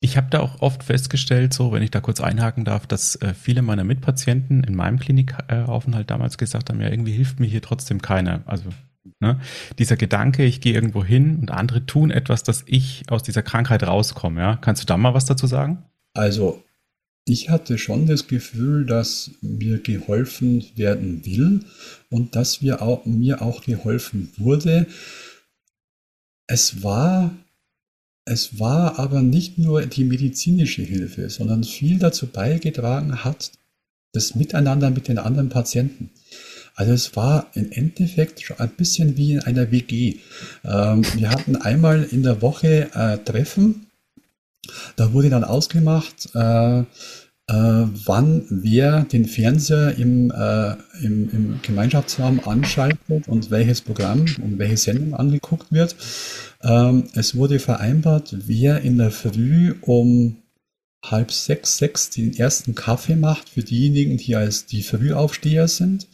[0.00, 3.32] Ich habe da auch oft festgestellt, so wenn ich da kurz einhaken darf, dass äh,
[3.32, 8.02] viele meiner Mitpatienten in meinem Klinikaufenthalt damals gesagt haben, ja, irgendwie hilft mir hier trotzdem
[8.02, 8.42] keiner.
[8.46, 8.70] Also
[9.20, 9.40] Ne?
[9.78, 13.82] Dieser Gedanke, ich gehe irgendwo hin und andere tun etwas, dass ich aus dieser Krankheit
[13.82, 14.40] rauskomme.
[14.40, 14.56] Ja?
[14.56, 15.84] Kannst du da mal was dazu sagen?
[16.14, 16.62] Also,
[17.26, 21.60] ich hatte schon das Gefühl, dass mir geholfen werden will
[22.10, 24.86] und dass wir auch, mir auch geholfen wurde.
[26.46, 27.34] Es war,
[28.24, 33.52] es war aber nicht nur die medizinische Hilfe, sondern viel dazu beigetragen hat,
[34.12, 36.10] das Miteinander mit den anderen Patienten.
[36.76, 40.16] Also es war im Endeffekt schon ein bisschen wie in einer WG.
[40.64, 43.86] Ähm, wir hatten einmal in der Woche äh, Treffen.
[44.96, 46.84] Da wurde dann ausgemacht, äh,
[47.46, 54.78] wann wer den Fernseher im, äh, im, im, Gemeinschaftsraum anschaltet und welches Programm und welche
[54.78, 55.94] Sendung angeguckt wird.
[56.62, 60.36] Ähm, es wurde vereinbart, wer in der Früh um
[61.04, 66.08] halb sechs, sechs den ersten Kaffee macht für diejenigen, die als die Frühaufsteher sind.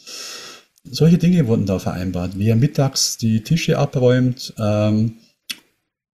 [0.82, 4.52] Solche Dinge wurden da vereinbart, wie er mittags die Tische abräumt.
[4.58, 5.18] Ähm,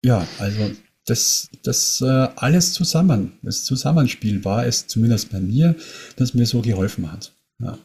[0.04, 0.70] ja, also
[1.06, 5.76] das, das äh, alles zusammen, das Zusammenspiel war es zumindest bei mir,
[6.16, 7.32] das mir so geholfen hat.
[7.60, 7.78] Ja.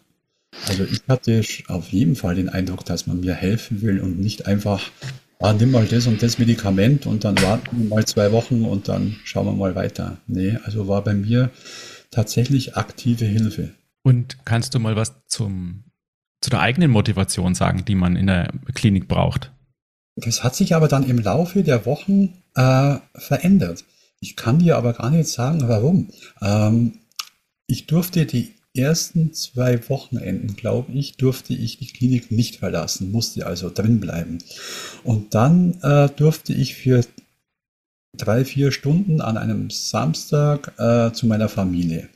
[0.68, 4.48] Also ich hatte auf jeden Fall den Eindruck, dass man mir helfen will und nicht
[4.48, 4.92] einfach,
[5.40, 8.90] ah, nimm mal das und das Medikament und dann warten wir mal zwei Wochen und
[8.90, 10.18] dann schauen wir mal weiter.
[10.28, 11.52] Nee, also war bei mir
[12.10, 13.70] tatsächlich aktive Hilfe.
[14.04, 15.84] Und kannst du mal was zum
[16.42, 19.52] zu der eigenen Motivation sagen, die man in der Klinik braucht?
[20.16, 23.84] Das hat sich aber dann im Laufe der Wochen äh, verändert.
[24.20, 26.10] Ich kann dir aber gar nicht sagen, warum.
[26.42, 26.94] Ähm,
[27.68, 33.46] ich durfte die ersten zwei Wochenenden, glaube ich, durfte ich die Klinik nicht verlassen, musste
[33.46, 34.38] also drin bleiben.
[35.04, 37.04] Und dann äh, durfte ich für
[38.18, 42.10] drei, vier Stunden an einem Samstag äh, zu meiner Familie.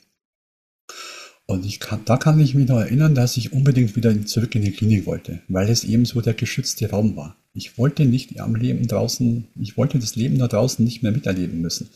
[1.48, 4.64] Und ich kann, da kann ich mich noch erinnern, dass ich unbedingt wieder zurück in
[4.64, 7.36] die Klinik wollte, weil es eben so der geschützte Raum war.
[7.56, 11.62] Ich wollte nicht am Leben draußen, ich wollte das Leben da draußen nicht mehr miterleben
[11.62, 11.90] müssen.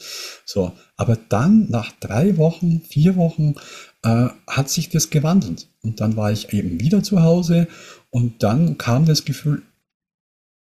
[0.46, 3.56] So, aber dann nach drei Wochen, vier Wochen
[4.04, 7.68] äh, hat sich das gewandelt und dann war ich eben wieder zu Hause
[8.10, 9.62] und dann kam das Gefühl,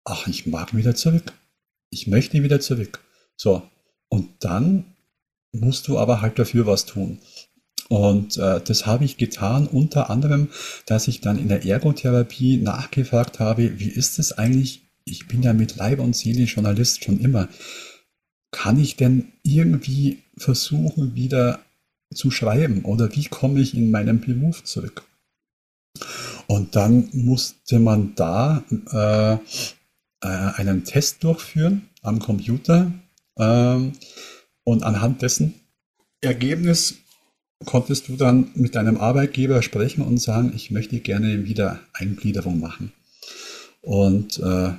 [0.06, 1.34] ach, ich mag wieder zurück.
[1.92, 3.00] Ich möchte wieder zurück.
[3.38, 3.62] So,
[4.10, 4.96] und dann
[5.52, 7.20] musst du aber halt dafür was tun.
[7.90, 10.50] Und äh, das habe ich getan, unter anderem,
[10.86, 15.54] dass ich dann in der Ergotherapie nachgefragt habe, wie ist es eigentlich, ich bin ja
[15.54, 17.50] mit Leib und Seele Journalist schon immer,
[18.52, 21.60] kann ich denn irgendwie versuchen, wieder
[22.14, 22.86] zu schreiben?
[22.86, 25.04] Oder wie komme ich in meinen Beruf zurück?
[26.46, 32.92] Und dann musste man da äh, äh, einen Test durchführen am Computer
[33.38, 33.94] ähm,
[34.64, 35.56] und anhand dessen
[36.22, 36.96] Ergebnis
[37.66, 42.94] konntest du dann mit deinem Arbeitgeber sprechen und sagen, ich möchte gerne wieder Eingliederung machen.
[43.82, 44.72] Und äh,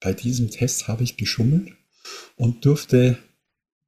[0.00, 1.72] bei diesem Test habe ich geschummelt
[2.36, 3.18] und durfte,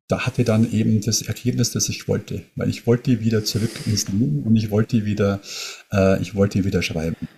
[0.09, 4.09] da hatte dann eben das Ergebnis, das ich wollte, weil ich wollte wieder zurück ins
[4.09, 5.41] Leben und ich wollte wieder,
[5.93, 7.29] äh, ich wollte wieder schreiben.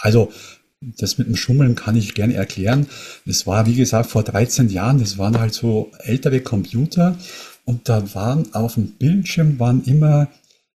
[0.00, 0.32] Also
[0.80, 2.86] das mit dem Schummeln kann ich gerne erklären.
[3.26, 4.98] Das war, wie gesagt, vor 13 Jahren.
[4.98, 7.18] Das waren halt so ältere Computer
[7.70, 10.26] und da waren auf dem Bildschirm waren immer,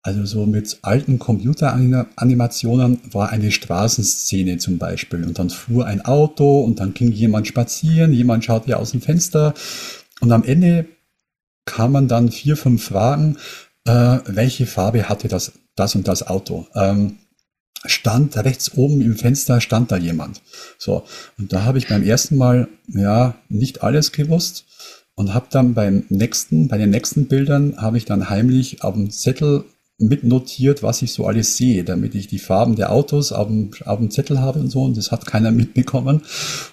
[0.02, 5.24] also so mit alten Computeranimationen war eine Straßenszene zum Beispiel.
[5.24, 9.00] Und dann fuhr ein Auto und dann ging jemand spazieren, jemand schaut ja aus dem
[9.00, 9.54] Fenster.
[10.20, 10.86] Und am Ende
[11.64, 13.38] kamen dann vier, fünf Fragen,
[13.86, 16.68] äh, welche Farbe hatte das, das und das Auto?
[16.76, 17.16] Ähm,
[17.84, 20.42] stand rechts oben im Fenster, stand da jemand.
[20.78, 21.02] So,
[21.38, 24.66] und da habe ich beim ersten Mal ja nicht alles gewusst
[25.16, 29.10] und habe dann beim nächsten, bei den nächsten Bildern habe ich dann heimlich auf dem
[29.10, 29.64] Zettel
[29.98, 33.98] mitnotiert, was ich so alles sehe, damit ich die Farben der Autos auf dem, auf
[33.98, 34.82] dem Zettel habe und so.
[34.82, 36.22] Und das hat keiner mitbekommen.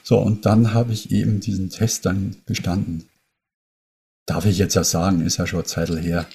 [0.04, 3.06] So, und dann habe ich eben diesen Test dann bestanden.
[4.26, 6.26] Darf ich jetzt ja sagen, ist ja schon Zeitl her.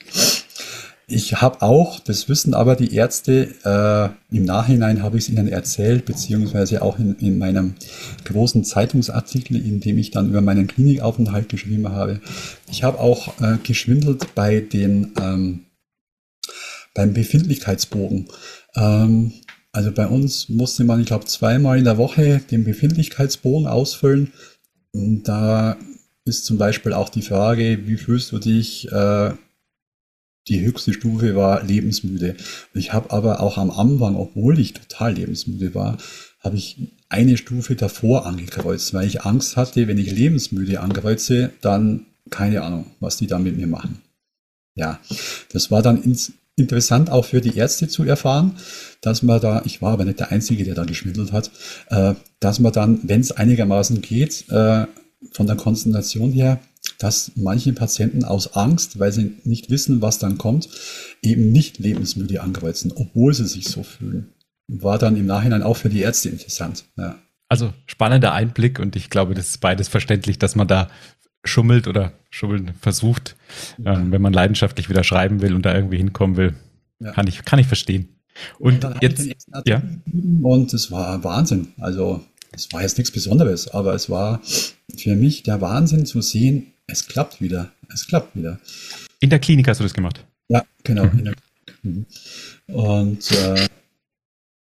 [1.08, 5.46] Ich habe auch, das wissen aber die Ärzte, äh, im Nachhinein habe ich es ihnen
[5.46, 7.74] erzählt, beziehungsweise auch in, in meinem
[8.24, 12.20] großen Zeitungsartikel, in dem ich dann über meinen Klinikaufenthalt geschrieben habe.
[12.68, 15.66] Ich habe auch äh, geschwindelt bei den ähm,
[16.92, 18.26] beim Befindlichkeitsbogen.
[18.74, 19.32] Ähm,
[19.70, 24.32] also bei uns musste man, ich glaube, zweimal in der Woche den Befindlichkeitsbogen ausfüllen.
[24.92, 25.76] Und da
[26.24, 29.30] ist zum Beispiel auch die Frage, wie fühlst du dich äh,
[30.48, 32.36] die höchste Stufe war lebensmüde.
[32.74, 35.98] Ich habe aber auch am Anfang, obwohl ich total lebensmüde war,
[36.40, 36.76] habe ich
[37.08, 42.86] eine Stufe davor angekreuzt, weil ich Angst hatte, wenn ich lebensmüde ankreuze, dann keine Ahnung,
[43.00, 44.02] was die da mit mir machen.
[44.74, 45.00] Ja,
[45.52, 48.56] das war dann ins, interessant auch für die Ärzte zu erfahren,
[49.00, 51.50] dass man da, ich war aber nicht der Einzige, der da geschwindelt hat,
[51.88, 54.86] äh, dass man dann, wenn es einigermaßen geht, äh,
[55.32, 56.60] von der Konzentration her,
[56.98, 60.68] dass manche Patienten aus Angst, weil sie nicht wissen, was dann kommt,
[61.22, 64.32] eben nicht lebensmüde ankreuzen, obwohl sie sich so fühlen.
[64.68, 66.84] War dann im Nachhinein auch für die Ärzte interessant.
[66.96, 67.18] Ja.
[67.48, 70.88] Also spannender Einblick und ich glaube, das ist beides verständlich, dass man da
[71.44, 73.36] schummelt oder schummeln versucht,
[73.78, 73.94] ja.
[73.94, 76.54] ähm, wenn man leidenschaftlich wieder schreiben will und da irgendwie hinkommen will.
[76.98, 77.12] Ja.
[77.12, 78.08] Kann, ich, kann ich verstehen.
[78.58, 79.28] Und, und jetzt,
[79.64, 79.82] ja.
[80.42, 81.68] Und es war Wahnsinn.
[81.78, 84.40] Also es war jetzt nichts Besonderes, aber es war
[84.96, 87.70] für mich der Wahnsinn zu sehen, es klappt wieder.
[87.92, 88.58] Es klappt wieder.
[89.20, 90.24] In der Klinik hast du das gemacht?
[90.48, 91.06] Ja, genau.
[91.82, 92.06] Mhm.
[92.68, 93.68] Und äh,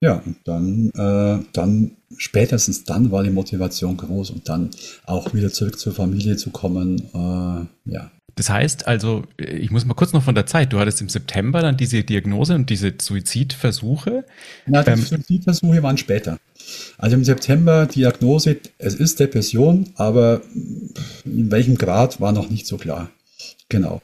[0.02, 4.70] ja, und dann, äh, dann, spätestens dann war die Motivation groß und dann
[5.06, 7.00] auch wieder zurück zur Familie zu kommen.
[7.14, 8.12] Äh, ja.
[8.36, 10.74] Das heißt also, ich muss mal kurz noch von der Zeit.
[10.74, 14.26] Du hattest im September dann diese Diagnose und diese Suizidversuche.
[14.66, 16.38] Na, die ähm, Suizidversuche waren später.
[16.98, 20.42] Also im September Diagnose, es ist Depression, aber
[21.24, 23.10] in welchem Grad war noch nicht so klar.
[23.70, 24.02] Genau.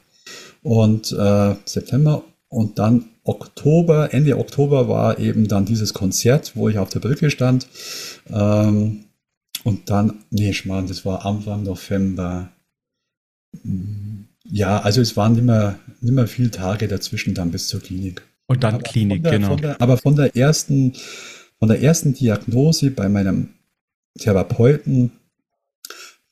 [0.62, 6.78] Und äh, September und dann Oktober, Ende Oktober war eben dann dieses Konzert, wo ich
[6.78, 7.66] auf der Brücke stand.
[8.28, 9.04] Ähm,
[9.64, 12.50] und dann, nee, Schmarrn, das war Anfang November.
[14.44, 18.22] Ja, also es waren nicht mehr, nicht mehr viele Tage dazwischen dann bis zur Klinik.
[18.46, 19.56] Und dann aber Klinik, der, genau.
[19.56, 20.92] Der, aber von der ersten
[21.58, 23.50] von der ersten Diagnose bei meinem
[24.18, 25.12] Therapeuten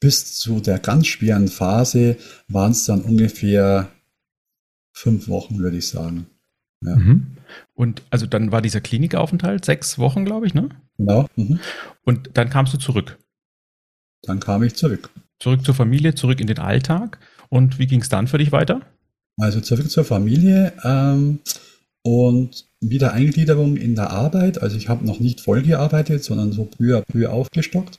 [0.00, 2.16] bis zu der ganz schweren Phase
[2.48, 3.88] waren es dann ungefähr
[4.92, 6.26] fünf Wochen, würde ich sagen.
[6.84, 6.96] Ja.
[6.96, 7.36] Mhm.
[7.74, 10.70] Und also dann war dieser Klinikaufenthalt sechs Wochen, glaube ich, ne?
[10.96, 11.26] Genau.
[11.36, 11.60] Mhm.
[12.04, 13.18] Und dann kamst du zurück.
[14.22, 15.10] Dann kam ich zurück.
[15.38, 17.18] Zurück zur Familie, zurück in den Alltag.
[17.48, 18.80] Und wie ging es dann für dich weiter?
[19.38, 21.40] Also zurück zur Familie ähm,
[22.02, 24.62] und wieder Eingliederung in der Arbeit.
[24.62, 27.98] Also ich habe noch nicht voll gearbeitet, sondern so peu à peu aufgestockt.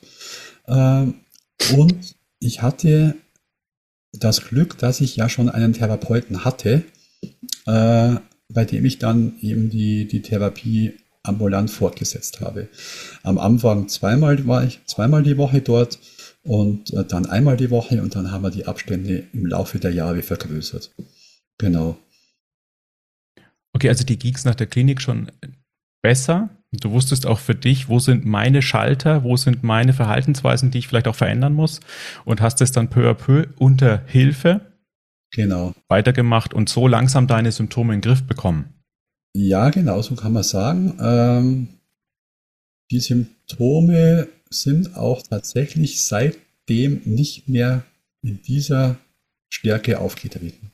[0.68, 1.14] Ähm,
[1.76, 3.16] und ich hatte
[4.12, 6.84] das Glück, dass ich ja schon einen Therapeuten hatte,
[7.66, 8.16] äh,
[8.48, 12.68] bei dem ich dann eben die, die Therapie ambulant fortgesetzt habe.
[13.22, 15.98] Am Anfang zweimal war ich zweimal die Woche dort
[16.42, 19.92] und äh, dann einmal die Woche und dann haben wir die Abstände im Laufe der
[19.92, 20.92] Jahre vergrößert.
[21.58, 21.96] Genau.
[23.72, 25.30] Okay, also die ging nach der Klinik schon
[26.02, 26.50] besser.
[26.80, 30.88] Du wusstest auch für dich, wo sind meine Schalter, wo sind meine Verhaltensweisen, die ich
[30.88, 31.80] vielleicht auch verändern muss
[32.24, 34.62] und hast es dann peu à peu unter Hilfe
[35.32, 35.74] genau.
[35.88, 38.72] weitergemacht und so langsam deine Symptome in den Griff bekommen.
[39.34, 40.96] Ja, genau, so kann man sagen.
[40.98, 41.68] Ähm,
[42.90, 47.84] die Symptome sind auch tatsächlich seitdem nicht mehr
[48.22, 48.96] in dieser
[49.50, 50.70] Stärke aufgetreten.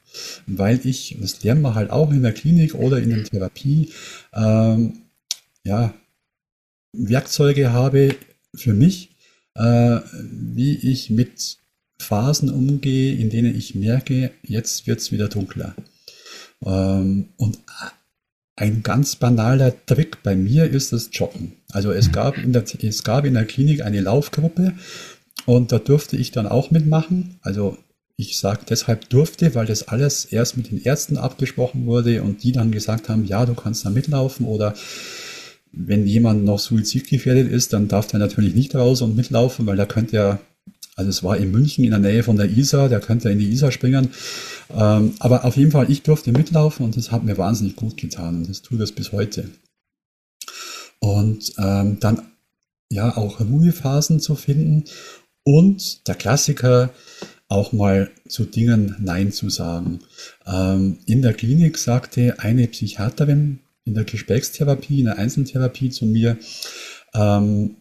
[0.47, 3.91] Weil ich, das lernen wir halt auch in der Klinik oder in der Therapie,
[4.33, 4.93] ähm,
[5.69, 5.95] ja,
[6.97, 8.17] Werkzeuge habe
[8.55, 9.11] für mich,
[9.55, 10.01] äh,
[10.31, 11.59] wie ich mit
[12.01, 15.75] Phasen umgehe, in denen ich merke, jetzt wird es wieder dunkler.
[16.65, 17.59] Ähm, und
[18.57, 21.53] ein ganz banaler Trick bei mir ist das Joggen.
[21.71, 24.73] Also es gab in der, es gab in der Klinik eine Laufgruppe
[25.45, 27.39] und da durfte ich dann auch mitmachen.
[27.43, 27.77] Also
[28.17, 32.53] ich sage deshalb durfte, weil das alles erst mit den Ärzten abgesprochen wurde und die
[32.53, 34.75] dann gesagt haben, ja, du kannst da mitlaufen oder
[35.73, 39.87] wenn jemand noch suizidgefährdet ist, dann darf der natürlich nicht raus und mitlaufen, weil da
[39.87, 40.41] könnte er,
[40.97, 43.51] also es war in München in der Nähe von der Isar, der könnte in die
[43.51, 44.11] Isar springen.
[44.75, 48.39] Ähm, aber auf jeden Fall, ich durfte mitlaufen und das hat mir wahnsinnig gut getan
[48.39, 49.51] und das tut es bis heute.
[51.01, 52.23] Und ähm, dann
[52.91, 54.85] ja auch Ruhephasen zu finden
[55.45, 56.91] und der Klassiker
[57.49, 60.01] auch mal zu Dingen Nein zu sagen.
[60.47, 66.37] Ähm, in der Klinik sagte eine Psychiaterin in der Gesprächstherapie, in der Einzeltherapie zu mir,
[67.15, 67.77] ähm,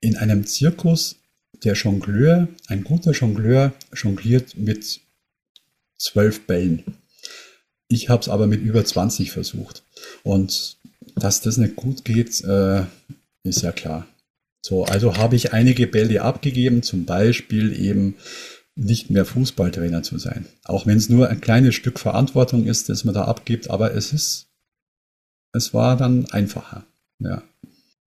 [0.00, 1.16] in einem Zirkus
[1.64, 5.00] der Jongleur, ein guter Jongleur jongliert mit
[5.96, 6.84] zwölf Bällen.
[7.88, 9.82] Ich habe es aber mit über 20 versucht.
[10.22, 10.76] Und
[11.16, 12.84] dass das nicht gut geht, äh,
[13.44, 14.06] ist ja klar.
[14.60, 18.16] So, also habe ich einige Bälle abgegeben, zum Beispiel eben
[18.74, 20.46] nicht mehr Fußballtrainer zu sein.
[20.64, 24.12] Auch wenn es nur ein kleines Stück Verantwortung ist, das man da abgibt, aber es
[24.12, 24.48] ist,
[25.54, 26.84] es war dann einfacher.
[27.20, 27.42] Ja.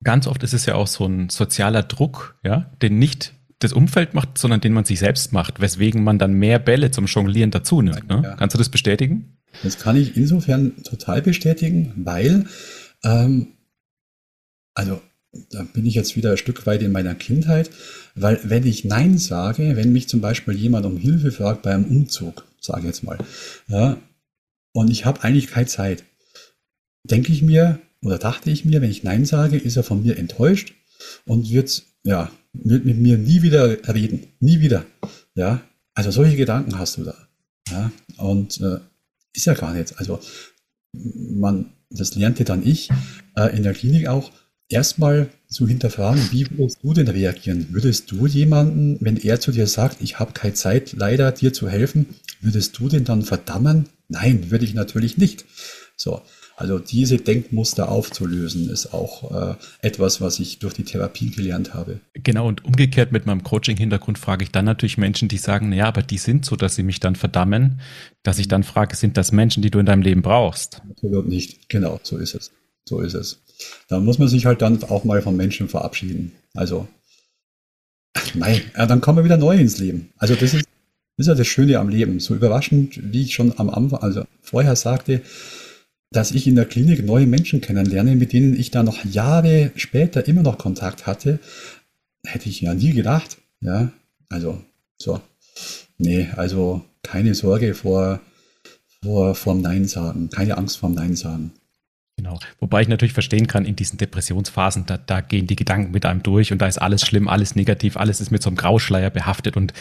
[0.03, 4.13] Ganz oft ist es ja auch so ein sozialer Druck, ja, den nicht das Umfeld
[4.13, 7.81] macht, sondern den man sich selbst macht, weswegen man dann mehr Bälle zum Jonglieren dazu
[7.81, 8.07] nimmt.
[8.07, 8.21] Ne?
[8.23, 8.35] Ja.
[8.35, 9.37] Kannst du das bestätigen?
[9.63, 12.45] Das kann ich insofern total bestätigen, weil,
[13.03, 13.47] ähm,
[14.75, 15.01] also
[15.49, 17.71] da bin ich jetzt wieder ein Stück weit in meiner Kindheit,
[18.13, 21.85] weil wenn ich Nein sage, wenn mich zum Beispiel jemand um Hilfe fragt bei einem
[21.85, 23.17] Umzug, sage ich jetzt mal,
[23.67, 23.97] ja,
[24.73, 26.03] und ich habe eigentlich keine Zeit,
[27.03, 30.17] denke ich mir oder dachte ich mir, wenn ich Nein sage, ist er von mir
[30.17, 30.73] enttäuscht
[31.25, 34.85] und wird, ja, wird mit mir nie wieder reden, nie wieder,
[35.35, 35.61] ja,
[35.93, 37.15] also solche Gedanken hast du da,
[37.71, 38.79] ja, und äh,
[39.33, 40.19] ist ja gar nicht, also
[40.93, 42.89] man, das lernte dann ich
[43.35, 44.31] äh, in der Klinik auch,
[44.69, 47.67] erstmal zu hinterfragen, wie würdest du denn reagieren?
[47.71, 51.69] Würdest du jemanden, wenn er zu dir sagt, ich habe keine Zeit, leider dir zu
[51.69, 52.07] helfen,
[52.41, 53.87] würdest du den dann verdammen?
[54.09, 55.45] Nein, würde ich natürlich nicht.
[55.95, 56.21] So,
[56.59, 61.99] also diese Denkmuster aufzulösen, ist auch äh, etwas, was ich durch die Therapie gelernt habe.
[62.15, 66.01] Genau, und umgekehrt mit meinem Coaching-Hintergrund frage ich dann natürlich Menschen, die sagen, ja, aber
[66.01, 67.79] die sind so, dass sie mich dann verdammen,
[68.23, 70.81] dass ich dann frage, sind das Menschen, die du in deinem Leben brauchst?
[70.89, 72.51] Absolut nicht, genau, so ist es.
[72.85, 73.39] So ist es.
[73.87, 76.31] Da muss man sich halt dann auch mal von Menschen verabschieden.
[76.55, 76.87] Also,
[78.33, 80.09] nein, ja, dann kommen wir wieder neu ins Leben.
[80.17, 80.65] Also das ist,
[81.17, 82.19] das ist ja das Schöne am Leben.
[82.19, 85.21] So überraschend, wie ich schon am Anfang, also vorher sagte,
[86.11, 90.27] dass ich in der Klinik neue Menschen kennenlerne, mit denen ich dann noch Jahre später
[90.27, 91.39] immer noch Kontakt hatte,
[92.25, 93.37] hätte ich ja nie gedacht.
[93.61, 93.91] Ja,
[94.29, 94.61] also
[94.97, 95.21] so.
[95.97, 98.21] Nee, also keine Sorge vor,
[99.01, 101.51] vor, vorm Nein sagen, keine Angst vorm Nein sagen.
[102.17, 102.39] Genau.
[102.59, 106.23] Wobei ich natürlich verstehen kann, in diesen Depressionsphasen, da, da gehen die Gedanken mit einem
[106.23, 109.55] durch und da ist alles schlimm, alles negativ, alles ist mit so einem Grauschleier behaftet
[109.55, 109.71] und,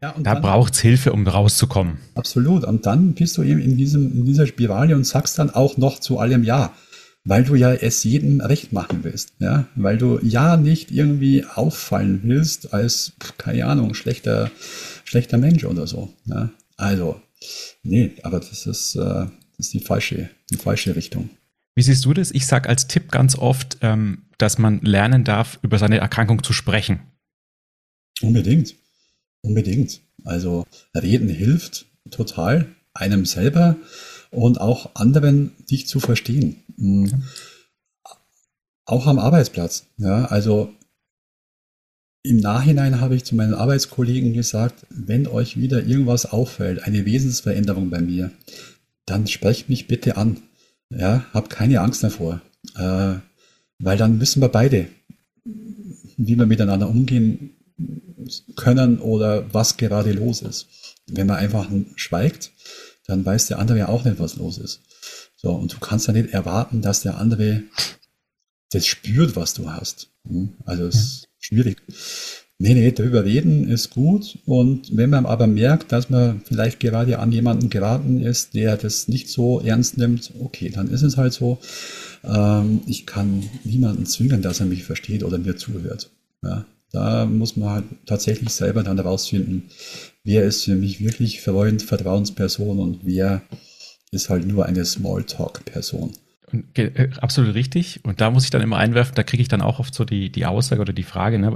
[0.00, 1.98] ja, da braucht es Hilfe, um rauszukommen.
[2.14, 2.64] Absolut.
[2.64, 5.98] Und dann bist du eben in, diesem, in dieser Spirale und sagst dann auch noch
[5.98, 6.72] zu allem Ja,
[7.24, 9.32] weil du ja es jedem recht machen willst.
[9.40, 9.66] Ja?
[9.74, 14.50] Weil du ja nicht irgendwie auffallen willst als, keine Ahnung, schlechter,
[15.04, 16.14] schlechter Mensch oder so.
[16.26, 16.50] Ja?
[16.76, 17.20] Also,
[17.82, 21.30] nee, aber das ist, äh, das ist die falsche, die falsche Richtung.
[21.74, 22.30] Wie siehst du das?
[22.30, 26.52] Ich sage als Tipp ganz oft, ähm, dass man lernen darf, über seine Erkrankung zu
[26.52, 27.00] sprechen.
[28.20, 28.74] Unbedingt.
[29.48, 30.02] Unbedingt.
[30.24, 33.76] Also reden hilft total einem selber
[34.30, 36.56] und auch anderen, dich zu verstehen.
[36.76, 37.22] Mhm.
[38.84, 39.86] Auch am Arbeitsplatz.
[39.96, 40.70] Ja, also
[42.22, 47.88] im Nachhinein habe ich zu meinen Arbeitskollegen gesagt, wenn euch wieder irgendwas auffällt, eine Wesensveränderung
[47.88, 48.30] bei mir,
[49.06, 50.42] dann sprecht mich bitte an.
[50.90, 52.42] Ja, habt keine Angst davor.
[52.76, 53.14] Äh,
[53.78, 54.88] weil dann wissen wir beide,
[55.44, 57.57] wie wir miteinander umgehen
[58.56, 60.66] können oder was gerade los ist.
[61.06, 62.50] Wenn man einfach schweigt,
[63.06, 64.80] dann weiß der andere ja auch nicht, was los ist.
[65.36, 67.62] So, und du kannst ja nicht erwarten, dass der andere
[68.70, 70.10] das spürt, was du hast.
[70.28, 70.50] Hm?
[70.64, 71.78] Also es ist schwierig.
[72.60, 74.38] Nee, nee, darüber reden ist gut.
[74.44, 79.06] Und wenn man aber merkt, dass man vielleicht gerade an jemanden geraten ist, der das
[79.06, 81.58] nicht so ernst nimmt, okay, dann ist es halt so.
[82.24, 86.10] Ähm, ich kann niemanden zwingen, dass er mich versteht oder mir zuhört.
[86.42, 89.70] Ja, da muss man halt tatsächlich selber dann herausfinden,
[90.24, 93.42] wer ist für mich wirklich Freund, Vertrauensperson und wer
[94.10, 96.14] ist halt nur eine Smalltalk-Person.
[96.74, 98.00] Äh, absolut richtig.
[98.04, 100.30] Und da muss ich dann immer einwerfen, da kriege ich dann auch oft so die,
[100.30, 101.52] die Aussage oder die Frage, ne,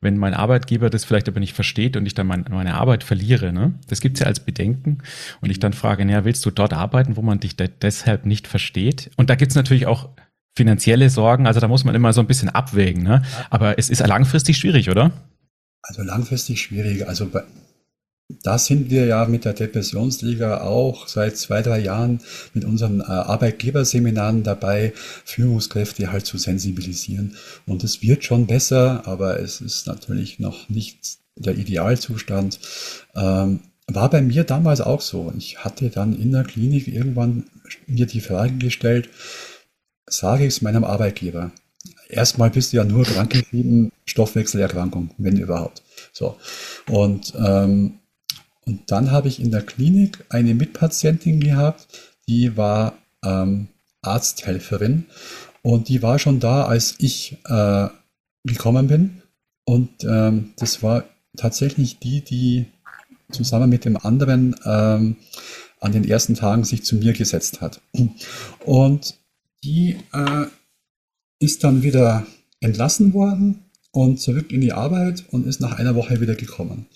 [0.00, 3.52] wenn mein Arbeitgeber das vielleicht aber nicht versteht und ich dann mein, meine Arbeit verliere,
[3.52, 4.98] ne, das gibt's ja als Bedenken.
[5.40, 8.46] Und ich dann frage, naja, willst du dort arbeiten, wo man dich de deshalb nicht
[8.46, 9.10] versteht?
[9.16, 10.10] Und da gibt's natürlich auch
[10.56, 13.02] finanzielle Sorgen, also da muss man immer so ein bisschen abwägen.
[13.02, 13.22] Ne?
[13.50, 15.12] Aber es ist langfristig schwierig, oder?
[15.82, 17.06] Also langfristig schwierig.
[17.06, 17.42] Also bei,
[18.42, 22.20] da sind wir ja mit der Depressionsliga auch seit zwei, drei Jahren
[22.54, 24.92] mit unseren äh, Arbeitgeberseminaren dabei,
[25.24, 27.36] Führungskräfte halt zu sensibilisieren.
[27.66, 32.58] Und es wird schon besser, aber es ist natürlich noch nicht der Idealzustand.
[33.14, 35.32] Ähm, war bei mir damals auch so.
[35.38, 37.44] Ich hatte dann in der Klinik irgendwann
[37.86, 39.08] mir die Frage gestellt,
[40.08, 41.52] sage ich es meinem Arbeitgeber?
[42.08, 45.82] Erstmal bist du ja nur krankgeschrieben, Stoffwechselerkrankung, wenn überhaupt.
[46.12, 46.36] So.
[46.88, 47.98] Und ähm,
[48.66, 51.86] und dann habe ich in der Klinik eine Mitpatientin gehabt,
[52.28, 53.68] die war ähm,
[54.02, 55.06] Arzthelferin
[55.62, 57.88] und die war schon da, als ich äh,
[58.44, 59.22] gekommen bin.
[59.64, 61.04] Und ähm, das war
[61.36, 62.66] tatsächlich die, die
[63.30, 65.16] zusammen mit dem anderen ähm,
[65.80, 67.80] an den ersten Tagen sich zu mir gesetzt hat.
[68.64, 69.14] Und
[69.66, 70.46] die äh,
[71.38, 72.26] ist dann wieder
[72.60, 76.86] entlassen worden und zurück in die Arbeit und ist nach einer Woche wieder gekommen.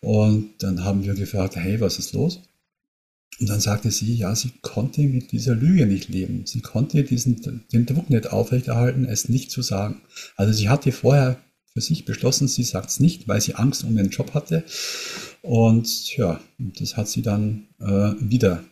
[0.00, 2.40] Und dann haben wir gefragt, hey, was ist los?
[3.40, 6.46] Und dann sagte sie, ja, sie konnte mit dieser Lüge nicht leben.
[6.46, 10.00] Sie konnte diesen, den Druck nicht aufrechterhalten, es nicht zu sagen.
[10.36, 11.38] Also sie hatte vorher
[11.72, 14.64] für sich beschlossen, sie sagt es nicht, weil sie Angst um den Job hatte.
[15.42, 18.64] Und ja, das hat sie dann äh, wieder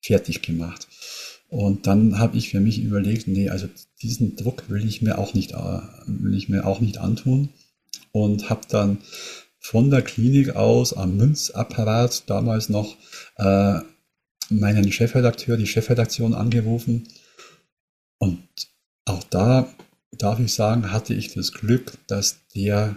[0.00, 0.88] fertig gemacht.
[1.52, 3.68] Und dann habe ich für mich überlegt, nee, also
[4.00, 7.50] diesen Druck will ich mir auch nicht, äh, will ich mir auch nicht antun.
[8.10, 9.02] Und habe dann
[9.58, 12.96] von der Klinik aus am Münzapparat damals noch
[13.36, 13.80] äh,
[14.48, 17.06] meinen Chefredakteur, die Chefredaktion angerufen.
[18.16, 18.40] Und
[19.04, 19.68] auch da
[20.12, 22.96] darf ich sagen, hatte ich das Glück, dass der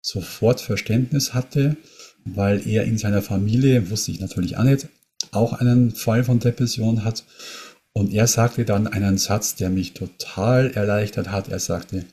[0.00, 1.76] sofort Verständnis hatte,
[2.24, 4.88] weil er in seiner Familie, wusste ich natürlich auch nicht,
[5.32, 7.24] auch einen Fall von Depression hat.
[7.92, 11.48] Und er sagte dann einen Satz, der mich total erleichtert hat.
[11.48, 12.04] Er sagte,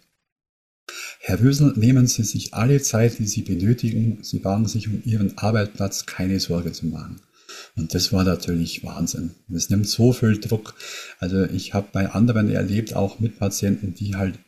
[1.20, 4.20] Herr Wösel, nehmen Sie sich alle Zeit, die Sie benötigen.
[4.24, 7.22] Sie brauchen sich um Ihren Arbeitsplatz keine Sorge zu machen.
[7.76, 9.32] Und das war natürlich Wahnsinn.
[9.53, 10.76] Es nimmt so viel Druck.
[11.20, 14.39] Also ich habe bei anderen erlebt, auch mit Patienten, die halt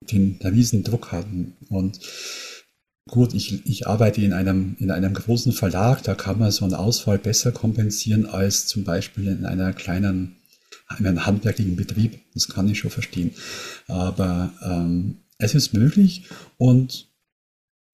[0.00, 1.56] den riesen Druck hatten.
[1.68, 2.00] Und
[3.08, 6.74] gut, ich, ich arbeite in einem, in einem großen Verlag, da kann man so einen
[6.74, 10.36] Ausfall besser kompensieren als zum Beispiel in einer kleinen,
[10.98, 12.20] in einem handwerklichen Betrieb.
[12.34, 13.32] Das kann ich schon verstehen.
[13.88, 16.24] Aber ähm, es ist möglich
[16.58, 17.08] und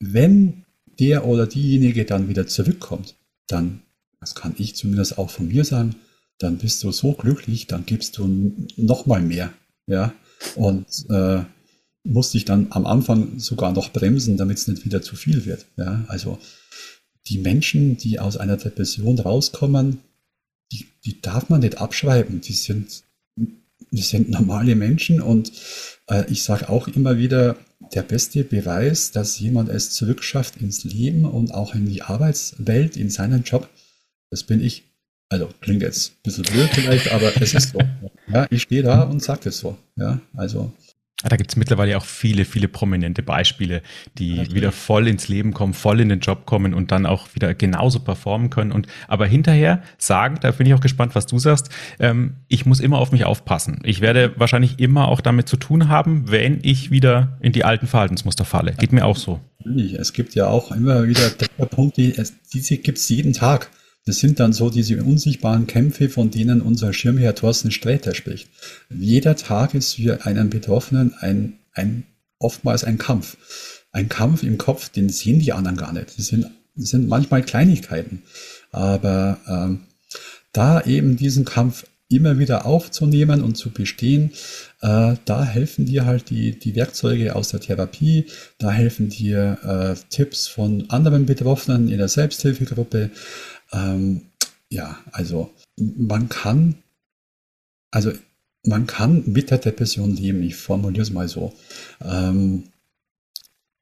[0.00, 0.64] wenn
[0.98, 3.82] der oder diejenige dann wieder zurückkommt, dann,
[4.20, 5.96] das kann ich zumindest auch von mir sagen,
[6.38, 9.52] dann bist du so glücklich, dann gibst du noch mal mehr,
[9.86, 10.12] ja,
[10.54, 11.44] und äh,
[12.06, 15.66] musst dich dann am Anfang sogar noch bremsen, damit es nicht wieder zu viel wird,
[15.76, 16.38] ja, also
[17.28, 19.98] die Menschen, die aus einer Depression rauskommen,
[20.72, 23.02] die, die darf man nicht abschreiben, die sind,
[23.90, 25.52] die sind normale Menschen und
[26.08, 27.56] äh, ich sage auch immer wieder,
[27.94, 33.10] der beste Beweis, dass jemand es zurückschafft ins Leben und auch in die Arbeitswelt, in
[33.10, 33.68] seinen Job,
[34.30, 34.84] das bin ich.
[35.28, 37.78] Also klingt jetzt ein bisschen blöd vielleicht, aber es ist so.
[38.28, 39.78] Ja, ich stehe da und sage das so.
[39.94, 40.72] Ja, also.
[41.22, 43.80] Ah, da gibt es mittlerweile auch viele, viele prominente Beispiele,
[44.18, 44.54] die Richtig.
[44.54, 48.00] wieder voll ins Leben kommen, voll in den Job kommen und dann auch wieder genauso
[48.00, 48.70] performen können.
[48.70, 52.80] Und aber hinterher sagen, da bin ich auch gespannt, was du sagst, ähm, ich muss
[52.80, 53.80] immer auf mich aufpassen.
[53.84, 57.86] Ich werde wahrscheinlich immer auch damit zu tun haben, wenn ich wieder in die alten
[57.86, 58.74] Verhaltensmuster falle.
[58.74, 59.40] Geht mir auch so.
[59.98, 61.30] Es gibt ja auch immer wieder
[61.70, 62.12] Punkte,
[62.52, 63.70] diese gibt es jeden Tag.
[64.06, 68.48] Das sind dann so diese unsichtbaren Kämpfe, von denen unser Schirmherr Thorsten Sträter spricht.
[68.88, 72.04] Jeder Tag ist für einen Betroffenen ein, ein,
[72.38, 73.36] oftmals ein Kampf.
[73.90, 76.16] Ein Kampf im Kopf, den sehen die anderen gar nicht.
[76.16, 76.46] Das sind,
[76.76, 78.22] das sind manchmal Kleinigkeiten.
[78.70, 79.80] Aber ähm,
[80.52, 84.30] da eben diesen Kampf immer wieder aufzunehmen und zu bestehen,
[84.80, 88.26] äh, da helfen dir halt die, die Werkzeuge aus der Therapie,
[88.58, 93.10] da helfen dir äh, Tipps von anderen Betroffenen in der Selbsthilfegruppe,
[93.72, 94.22] ähm,
[94.70, 96.76] ja, also man kann,
[97.90, 98.12] also
[98.64, 100.42] man kann mit der Depression leben.
[100.42, 101.52] Ich formuliere es mal so.
[102.02, 102.64] Ähm,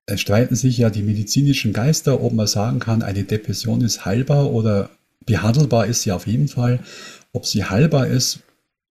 [0.06, 4.50] es streiten sich ja die medizinischen Geister, ob man sagen kann, eine Depression ist heilbar
[4.52, 4.90] oder
[5.24, 6.80] behandelbar ist sie auf jeden Fall.
[7.32, 8.40] Ob sie heilbar ist,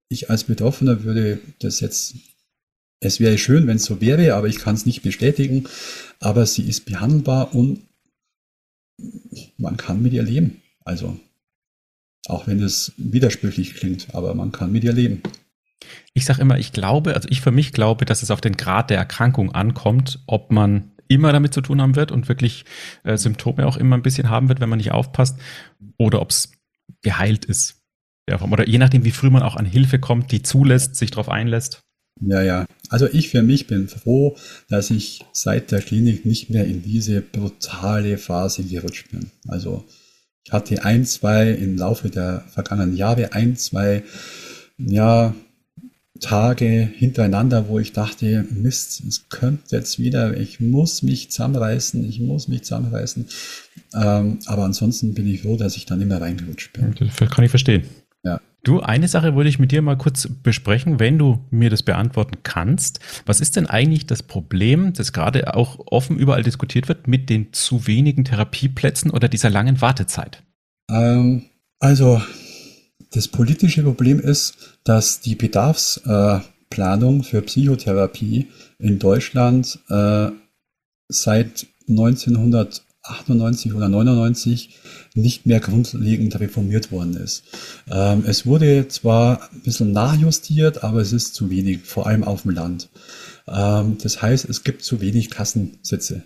[0.10, 2.16] ich als Betroffener würde das jetzt,
[3.00, 5.66] es wäre schön, wenn es so wäre, aber ich kann es nicht bestätigen.
[6.20, 7.82] Aber sie ist behandelbar und
[9.58, 10.62] man kann mit ihr leben.
[10.86, 11.19] Also,
[12.27, 15.21] auch wenn es widersprüchlich klingt, aber man kann mit ihr leben.
[16.13, 18.89] Ich sage immer, ich glaube, also ich für mich glaube, dass es auf den Grad
[18.89, 22.65] der Erkrankung ankommt, ob man immer damit zu tun haben wird und wirklich
[23.03, 25.38] äh, Symptome auch immer ein bisschen haben wird, wenn man nicht aufpasst,
[25.97, 26.51] oder ob es
[27.01, 27.81] geheilt ist.
[28.27, 31.81] Oder je nachdem, wie früh man auch an Hilfe kommt, die zulässt, sich darauf einlässt.
[32.21, 32.65] Ja, ja.
[32.89, 34.38] Also ich für mich bin froh,
[34.69, 39.31] dass ich seit der Klinik nicht mehr in diese brutale Phase gerutscht bin.
[39.47, 39.86] Also
[40.46, 44.04] ich hatte ein, zwei im Laufe der vergangenen Jahre, ein, zwei
[44.78, 45.34] ja,
[46.20, 52.20] Tage hintereinander, wo ich dachte, Mist, es könnte jetzt wieder, ich muss mich zusammenreißen, ich
[52.20, 53.26] muss mich zusammenreißen.
[53.96, 56.96] Ähm, aber ansonsten bin ich froh, dass ich dann immer reingerutscht bin.
[56.98, 57.84] Das kann ich verstehen.
[58.64, 62.38] Du, eine Sache würde ich mit dir mal kurz besprechen, wenn du mir das beantworten
[62.43, 63.01] kannst.
[63.26, 67.51] Was ist denn eigentlich das Problem, das gerade auch offen überall diskutiert wird, mit den
[67.51, 70.43] zu wenigen Therapieplätzen oder dieser langen Wartezeit?
[70.89, 71.43] Ähm,
[71.80, 72.22] also,
[73.11, 78.47] das politische Problem ist, dass die Bedarfsplanung für Psychotherapie
[78.80, 80.30] in Deutschland äh,
[81.09, 84.70] seit 1900 98 oder 99
[85.14, 87.43] nicht mehr grundlegend reformiert worden ist.
[87.91, 92.43] Ähm, es wurde zwar ein bisschen nachjustiert, aber es ist zu wenig, vor allem auf
[92.43, 92.89] dem Land.
[93.47, 96.24] Ähm, das heißt, es gibt zu wenig Kassensitze.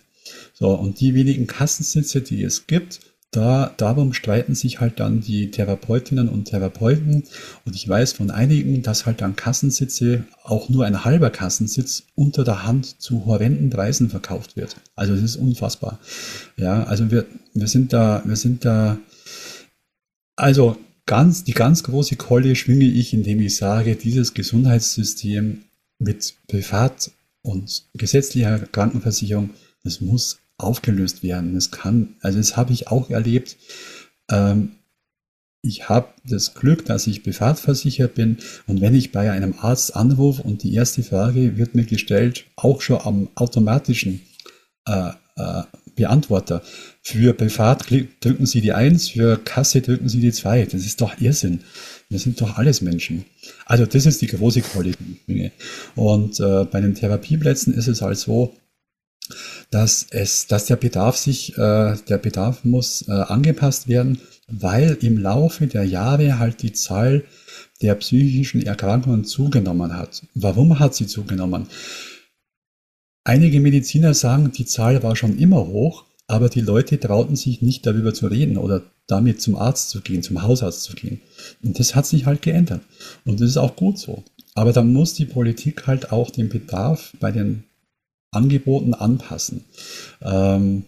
[0.53, 2.99] So, und die wenigen Kassensitze, die es gibt,
[3.31, 7.23] da, darum streiten sich halt dann die Therapeutinnen und Therapeuten.
[7.65, 12.43] Und ich weiß von einigen, dass halt dann Kassensitze, auch nur ein halber Kassensitz, unter
[12.43, 14.77] der Hand zu horrenden Preisen verkauft wird.
[14.95, 15.99] Also es ist unfassbar.
[16.55, 18.97] Ja, also wir, wir sind da, wir sind da,
[20.37, 25.63] also ganz, die ganz große Kolle schwinge ich, indem ich sage, dieses Gesundheitssystem
[25.99, 27.11] mit Privat-
[27.41, 29.49] und gesetzlicher Krankenversicherung,
[29.83, 31.53] das muss aufgelöst werden.
[31.53, 33.57] Das kann, also das habe ich auch erlebt.
[34.29, 34.73] Ähm,
[35.61, 38.37] ich habe das Glück, dass ich privatversichert bin
[38.67, 42.81] und wenn ich bei einem Arzt anrufe und die erste Frage wird mir gestellt, auch
[42.81, 44.21] schon am automatischen
[44.85, 45.63] äh, äh,
[45.95, 46.61] Beantworter.
[47.01, 50.65] Für Privat drücken Sie die 1, für Kasse drücken Sie die 2.
[50.65, 51.61] Das ist doch Irrsinn.
[52.07, 53.25] Wir sind doch alles Menschen.
[53.65, 55.51] Also das ist die große Qualität.
[55.95, 58.55] Und äh, bei den Therapieplätzen ist es halt so,
[59.71, 65.17] dass es, dass der Bedarf sich, äh, der Bedarf muss äh, angepasst werden, weil im
[65.17, 67.23] Laufe der Jahre halt die Zahl
[67.81, 70.23] der psychischen Erkrankungen zugenommen hat.
[70.33, 71.67] Warum hat sie zugenommen?
[73.23, 77.85] Einige Mediziner sagen, die Zahl war schon immer hoch, aber die Leute trauten sich nicht
[77.85, 81.21] darüber zu reden oder damit zum Arzt zu gehen, zum Hausarzt zu gehen.
[81.63, 82.81] Und das hat sich halt geändert.
[83.25, 84.23] Und das ist auch gut so.
[84.55, 87.63] Aber dann muss die Politik halt auch den Bedarf bei den
[88.31, 89.65] Angeboten anpassen.
[90.21, 90.85] Ähm,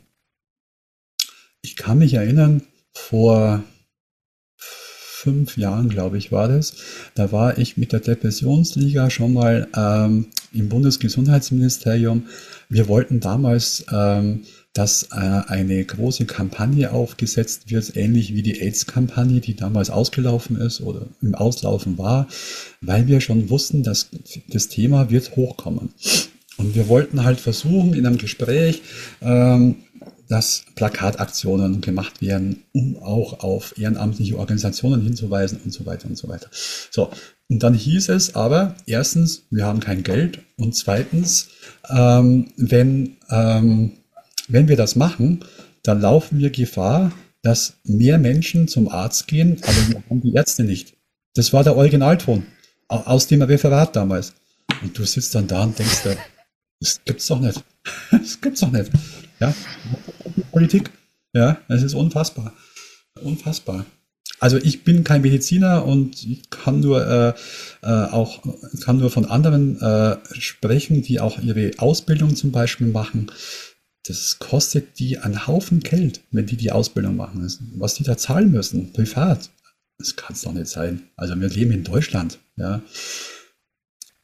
[1.62, 2.62] ich kann mich erinnern,
[2.94, 3.64] vor
[5.20, 6.74] fünf Jahren, glaube ich, war das.
[7.16, 12.28] Da war ich mit der Depressionsliga schon mal ähm, im Bundesgesundheitsministerium.
[12.70, 19.42] Wir wollten damals, ähm, dass äh, eine große Kampagne aufgesetzt wird, ähnlich wie die AIDS-Kampagne,
[19.42, 22.28] die damals ausgelaufen ist oder im Auslaufen war,
[22.80, 24.10] weil wir schon wussten, dass
[24.48, 25.90] das Thema wird hochkommen.
[26.60, 28.84] Und wir wollten halt versuchen, in einem Gespräch
[29.22, 29.78] ähm,
[30.30, 36.30] dass Plakataktionen gemacht werden, um auch auf ehrenamtliche Organisationen hinzuweisen und so weiter und so
[36.30, 36.50] weiter.
[36.92, 37.10] So,
[37.50, 41.48] und dann hieß es aber, erstens, wir haben kein Geld und zweitens,
[41.90, 43.94] ähm, wenn, ähm,
[44.48, 45.44] wenn wir das machen,
[45.82, 50.64] dann laufen wir Gefahr, dass mehr Menschen zum Arzt gehen, aber wir haben die Ärzte
[50.64, 50.94] nicht.
[51.34, 52.46] Das war der Originalton
[52.88, 54.34] aus dem Referat damals.
[54.84, 56.04] Und du sitzt dann da und denkst,
[56.80, 57.64] das gibt's doch nicht.
[58.12, 58.92] Das gibt's doch nicht.
[59.40, 59.54] Ja,
[60.52, 60.92] Politik.
[61.34, 62.54] Ja, es ist unfassbar.
[63.22, 63.86] Unfassbar.
[64.40, 67.34] Also ich bin kein Mediziner und ich kann nur äh,
[67.82, 68.42] äh, auch
[68.82, 73.32] kann nur von anderen äh, sprechen, die auch ihre Ausbildung zum Beispiel machen.
[74.06, 77.46] Das kostet die einen Haufen Geld, wenn die die Ausbildung machen.
[77.76, 79.50] Was die da zahlen müssen, privat.
[79.98, 81.04] Das kann es doch nicht sein.
[81.18, 82.40] Also wir leben in Deutschland.
[82.56, 82.82] Ja.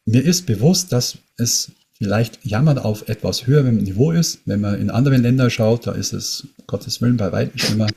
[0.05, 4.39] Mir ist bewusst, dass es vielleicht jammern auf etwas höherem Niveau ist.
[4.45, 7.87] Wenn man in andere Länder schaut, da ist es Gottes Willen bei weitem schlimmer.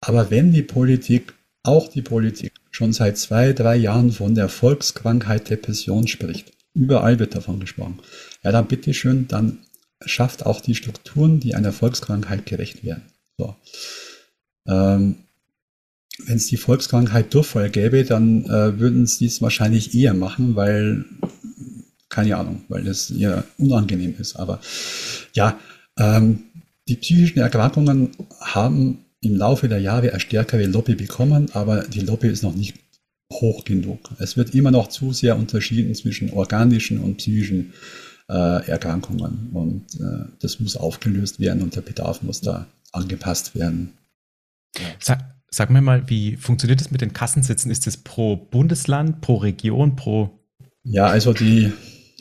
[0.00, 5.50] Aber wenn die Politik, auch die Politik, schon seit zwei, drei Jahren von der Volkskrankheit
[5.50, 7.98] Depression spricht, überall wird davon gesprochen,
[8.42, 9.58] ja dann bitteschön, dann
[10.04, 13.02] schafft auch die Strukturen, die einer Volkskrankheit gerecht werden.
[13.36, 13.56] So.
[14.66, 15.16] Ähm,
[16.26, 21.04] wenn es die Volkskrankheit Durchfall gäbe, dann äh, würden sie es wahrscheinlich eher machen, weil
[22.08, 24.36] keine Ahnung, weil das ihr unangenehm ist.
[24.36, 24.60] Aber
[25.34, 25.58] ja,
[25.98, 26.44] ähm,
[26.88, 32.28] die psychischen Erkrankungen haben im Laufe der Jahre eine stärkere Lobby bekommen, aber die Lobby
[32.28, 32.76] ist noch nicht
[33.32, 34.10] hoch genug.
[34.18, 37.74] Es wird immer noch zu sehr unterschieden zwischen organischen und psychischen
[38.28, 43.92] äh, Erkrankungen und äh, das muss aufgelöst werden und der Bedarf muss da angepasst werden.
[44.98, 47.70] Sag, sag mir mal, wie funktioniert das mit den Kassensitzen?
[47.70, 50.38] Ist das pro Bundesland, pro Region, pro
[50.90, 51.72] ja, also die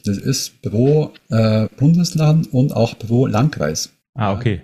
[0.08, 3.90] das ist pro äh, Bundesland und auch pro Landkreis.
[4.14, 4.62] Ah, okay.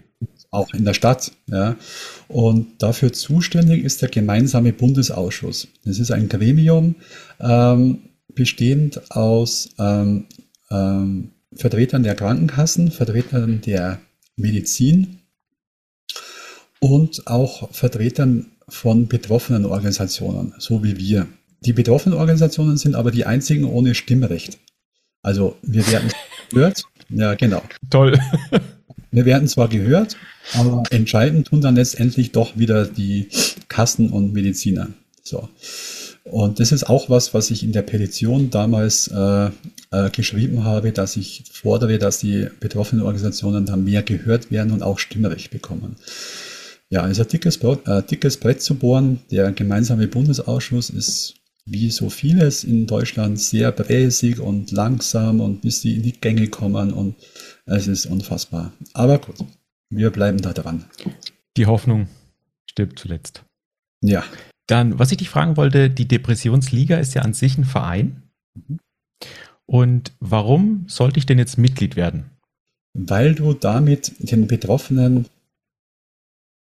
[0.51, 1.31] Auch in der Stadt.
[1.47, 1.75] Ja.
[2.27, 5.67] Und dafür zuständig ist der gemeinsame Bundesausschuss.
[5.83, 6.95] Das ist ein Gremium,
[7.39, 7.99] ähm,
[8.33, 10.25] bestehend aus ähm,
[10.71, 13.99] ähm, Vertretern der Krankenkassen, Vertretern der
[14.35, 15.19] Medizin
[16.79, 21.27] und auch Vertretern von betroffenen Organisationen, so wie wir.
[21.61, 24.59] Die betroffenen Organisationen sind aber die einzigen ohne Stimmrecht.
[25.23, 26.11] Also wir werden
[26.51, 26.83] gehört.
[27.09, 27.63] Ja, genau.
[27.89, 28.19] Toll.
[29.11, 30.17] Wir werden zwar gehört,
[30.55, 33.29] aber entscheiden tun dann letztendlich doch wieder die
[33.67, 34.89] Kassen und Mediziner.
[35.21, 35.49] So.
[36.23, 39.49] Und das ist auch was, was ich in der Petition damals äh,
[39.91, 44.81] äh, geschrieben habe, dass ich fordere, dass die betroffenen Organisationen da mehr gehört werden und
[44.81, 45.95] auch Stimmrecht bekommen.
[46.89, 49.19] Ja, es ist ein dickes, äh, dickes Brett zu bohren.
[49.31, 51.35] Der gemeinsame Bundesausschuss ist
[51.65, 56.47] wie so vieles in Deutschland sehr bräsig und langsam und bis sie in die Gänge
[56.47, 57.15] kommen und
[57.65, 58.73] es ist unfassbar.
[58.93, 59.37] Aber gut,
[59.89, 60.85] wir bleiben da dran.
[61.55, 62.07] Die Hoffnung
[62.69, 63.43] stirbt zuletzt.
[64.01, 64.23] Ja.
[64.67, 68.23] Dann, was ich dich fragen wollte, die Depressionsliga ist ja an sich ein Verein.
[68.55, 68.79] Mhm.
[69.65, 72.25] Und warum sollte ich denn jetzt Mitglied werden?
[72.93, 75.27] Weil du damit den Betroffenen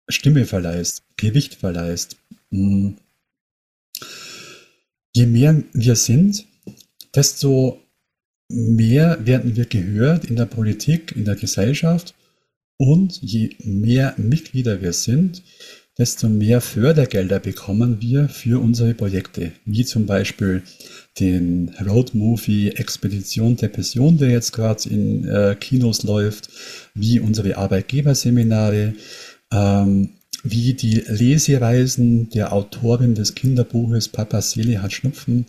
[0.10, 2.18] Stimme verleihst, Gewicht verleihst.
[2.52, 2.98] Hm
[5.16, 6.46] je mehr wir sind,
[7.16, 7.80] desto
[8.50, 12.16] mehr werden wir gehört in der Politik, in der Gesellschaft.
[12.78, 15.44] Und je mehr Mitglieder wir sind,
[15.98, 20.64] desto mehr Fördergelder bekommen wir für unsere Projekte, wie zum Beispiel
[21.20, 26.50] den Road Movie Expedition Depression, der jetzt gerade in äh, Kinos läuft,
[26.94, 28.94] wie unsere Arbeitgeberseminare,
[29.52, 30.10] ähm,
[30.44, 35.46] wie die Lesereisen der Autorin des Kinderbuches Papa Seli hat Schnupfen,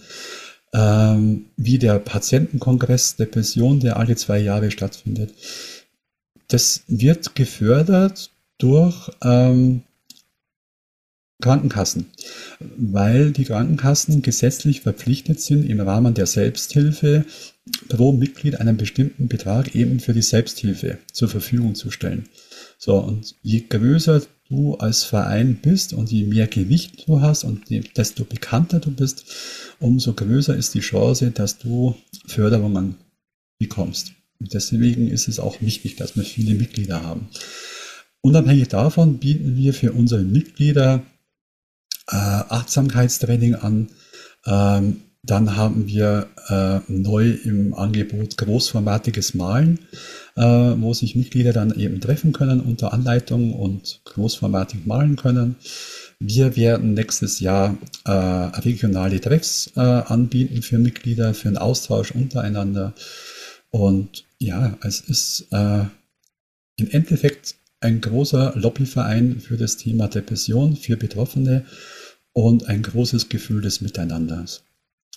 [0.73, 5.33] ähm, wie der Patientenkongress Depression, der alle zwei Jahre stattfindet.
[6.49, 9.83] Das wird gefördert durch ähm,
[11.41, 12.07] Krankenkassen,
[12.77, 17.25] weil die Krankenkassen gesetzlich verpflichtet sind, im Rahmen der Selbsthilfe
[17.89, 22.29] pro Mitglied einen bestimmten Betrag eben für die Selbsthilfe zur Verfügung zu stellen.
[22.83, 27.65] So, und je größer du als Verein bist und je mehr Gewicht du hast und
[27.69, 29.27] desto bekannter du bist,
[29.81, 31.95] umso größer ist die Chance, dass du
[32.27, 32.97] Förderungen
[33.59, 34.13] bekommst.
[34.41, 37.29] Und deswegen ist es auch wichtig, dass wir viele Mitglieder haben.
[38.23, 41.03] Unabhängig davon bieten wir für unsere Mitglieder
[42.09, 43.91] äh, Achtsamkeitstraining an.
[44.47, 49.79] Ähm, dann haben wir äh, neu im Angebot großformatiges Malen
[50.37, 50.43] äh,
[50.81, 55.57] wo sich Mitglieder dann eben treffen können unter Anleitung und großformatig malen können.
[56.19, 62.95] Wir werden nächstes Jahr äh, regionale Treffs äh, anbieten für Mitglieder, für einen Austausch untereinander.
[63.71, 65.85] Und ja, es ist äh,
[66.77, 71.65] im Endeffekt ein großer Lobbyverein für das Thema Depression, für Betroffene
[72.33, 74.63] und ein großes Gefühl des Miteinanders.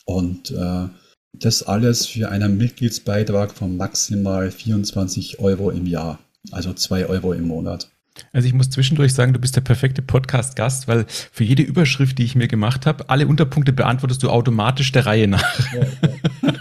[0.06, 0.88] Und äh,
[1.34, 6.20] das alles für einen Mitgliedsbeitrag von maximal 24 Euro im Jahr,
[6.52, 7.90] also 2 Euro im Monat.
[8.32, 12.24] Also ich muss zwischendurch sagen, du bist der perfekte Podcast-Gast, weil für jede Überschrift, die
[12.24, 15.74] ich mir gemacht habe, alle Unterpunkte beantwortest du automatisch der Reihe nach.
[15.74, 15.82] Ja,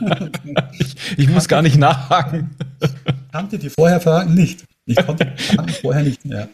[0.00, 0.70] ja.
[0.78, 2.50] ich, ich muss gar nicht nachhaken.
[3.32, 4.64] Kannte die vorher Fragen nicht.
[4.98, 5.32] Ich konnte
[5.80, 6.48] vorher nicht mehr.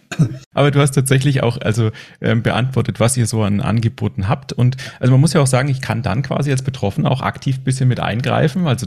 [0.55, 4.53] Aber du hast tatsächlich auch also ähm, beantwortet, was ihr so an Angeboten habt.
[4.53, 7.59] Und also man muss ja auch sagen, ich kann dann quasi als Betroffener auch aktiv
[7.59, 8.86] ein bisschen mit eingreifen, also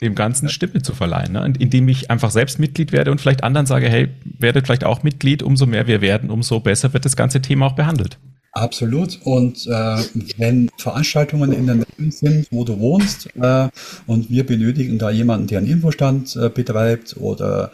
[0.00, 1.52] dem Ganzen Stimme zu verleihen, ne?
[1.58, 5.42] indem ich einfach selbst Mitglied werde und vielleicht anderen sage, hey, werdet vielleicht auch Mitglied,
[5.42, 8.18] umso mehr wir werden, umso besser wird das ganze Thema auch behandelt.
[8.54, 9.18] Absolut.
[9.24, 9.96] Und äh,
[10.38, 13.68] wenn Veranstaltungen in der Nähe sind, wo du wohnst, äh,
[14.06, 17.72] und wir benötigen da jemanden, der einen Infostand äh, betreibt oder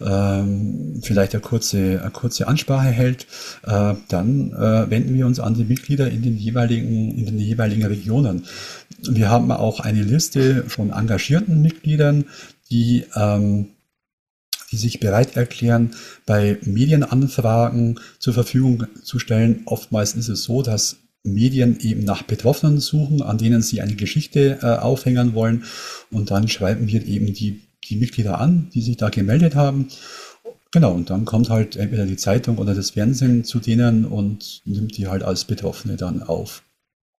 [0.00, 3.26] ähm, vielleicht eine kurze, eine kurze Ansprache hält,
[3.64, 7.84] äh, dann äh, wenden wir uns an die Mitglieder in den jeweiligen, in den jeweiligen
[7.84, 8.44] Regionen.
[9.02, 12.24] Wir haben auch eine Liste von engagierten Mitgliedern,
[12.70, 13.68] die ähm,
[14.72, 15.92] die sich bereit erklären,
[16.24, 19.62] bei Medienanfragen zur Verfügung zu stellen.
[19.66, 24.58] Oftmals ist es so, dass Medien eben nach Betroffenen suchen, an denen sie eine Geschichte
[24.62, 25.64] äh, aufhängen wollen.
[26.10, 29.88] Und dann schreiben wir eben die, die Mitglieder an, die sich da gemeldet haben.
[30.72, 34.96] Genau, und dann kommt halt entweder die Zeitung oder das Fernsehen zu denen und nimmt
[34.96, 36.62] die halt als Betroffene dann auf.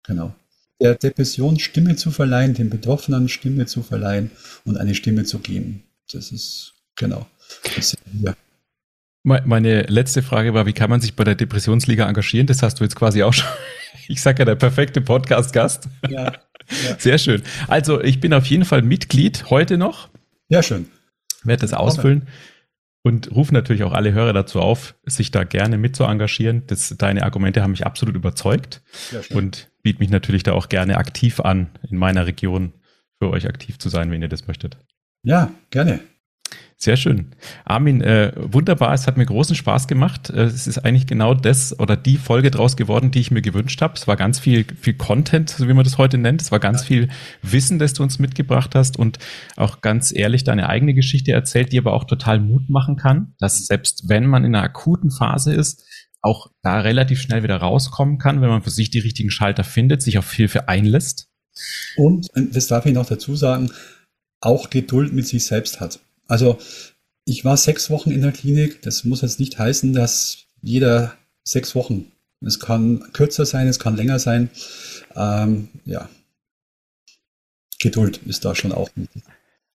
[0.06, 0.34] Genau.
[0.80, 4.32] Der Depression Stimme zu verleihen, den Betroffenen Stimme zu verleihen
[4.64, 5.84] und eine Stimme zu geben.
[6.12, 7.26] Das ist, genau.
[9.24, 12.48] Meine letzte Frage war, wie kann man sich bei der Depressionsliga engagieren?
[12.48, 13.48] Das hast du jetzt quasi auch schon.
[14.10, 15.90] Ich sage ja, der perfekte Podcast-Gast.
[16.08, 16.32] Ja, ja.
[16.98, 17.42] Sehr schön.
[17.68, 20.08] Also ich bin auf jeden Fall Mitglied heute noch.
[20.50, 20.88] Ja, schön.
[21.44, 22.28] Werde das ausfüllen
[23.04, 26.64] und rufe natürlich auch alle Hörer dazu auf, sich da gerne mit zu engagieren.
[26.68, 28.82] Das, deine Argumente haben mich absolut überzeugt
[29.12, 32.74] ja, und biete mich natürlich da auch gerne aktiv an, in meiner Region
[33.20, 34.78] für euch aktiv zu sein, wenn ihr das möchtet.
[35.24, 36.02] Ja, gerne.
[36.80, 37.34] Sehr schön.
[37.66, 40.30] Armin, äh, wunderbar, es hat mir großen Spaß gemacht.
[40.30, 43.82] Äh, es ist eigentlich genau das oder die Folge draus geworden, die ich mir gewünscht
[43.82, 43.96] habe.
[43.96, 46.40] Es war ganz viel, viel Content, so wie man das heute nennt.
[46.40, 47.10] Es war ganz viel
[47.42, 49.18] Wissen, das du uns mitgebracht hast und
[49.56, 53.66] auch ganz ehrlich deine eigene Geschichte erzählt, die aber auch total Mut machen kann, dass
[53.66, 55.84] selbst wenn man in einer akuten Phase ist,
[56.22, 60.04] auch da relativ schnell wieder rauskommen kann, wenn man für sich die richtigen Schalter findet,
[60.04, 61.28] sich auf Hilfe einlässt.
[61.96, 63.72] Und, äh, das darf ich noch dazu sagen,
[64.42, 66.02] auch Geduld mit sich selbst hat.
[66.28, 66.58] Also
[67.26, 68.82] ich war sechs Wochen in der Klinik.
[68.82, 71.14] Das muss jetzt nicht heißen, dass jeder
[71.44, 72.12] sechs Wochen.
[72.46, 74.50] Es kann kürzer sein, es kann länger sein.
[75.16, 76.10] Ähm, ja.
[77.80, 79.24] Geduld ist da schon auch wichtig.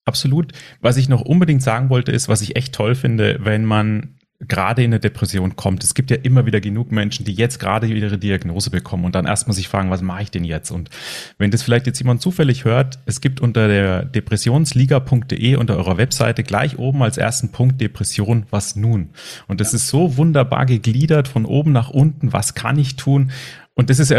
[0.06, 0.54] Absolut.
[0.80, 4.18] Was ich noch unbedingt sagen wollte, ist, was ich echt toll finde, wenn man
[4.48, 5.84] gerade in eine Depression kommt.
[5.84, 9.26] Es gibt ja immer wieder genug Menschen, die jetzt gerade ihre Diagnose bekommen und dann
[9.26, 10.72] erstmal sich fragen, was mache ich denn jetzt?
[10.72, 10.89] Und
[11.38, 16.44] wenn das vielleicht jetzt jemand zufällig hört, es gibt unter der depressionsliga.de unter eurer Webseite
[16.44, 19.10] gleich oben als ersten Punkt Depression, was nun?
[19.48, 19.78] Und das ja.
[19.78, 23.32] ist so wunderbar gegliedert von oben nach unten, was kann ich tun?
[23.76, 24.14] Und das ist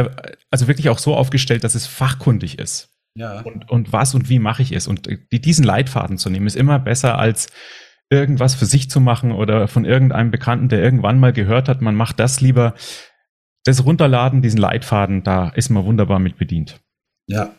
[0.51, 2.89] also wirklich auch so aufgestellt, dass es fachkundig ist.
[3.15, 3.41] Ja.
[3.41, 4.87] Und, und was und wie mache ich es?
[4.87, 7.49] Und diesen Leitfaden zu nehmen, ist immer besser als
[8.13, 11.95] irgendwas für sich zu machen oder von irgendeinem Bekannten, der irgendwann mal gehört hat, man
[11.95, 12.75] macht das lieber.
[13.65, 16.81] Das Runterladen, diesen Leitfaden, da ist man wunderbar mit bedient.
[17.27, 17.55] Ja,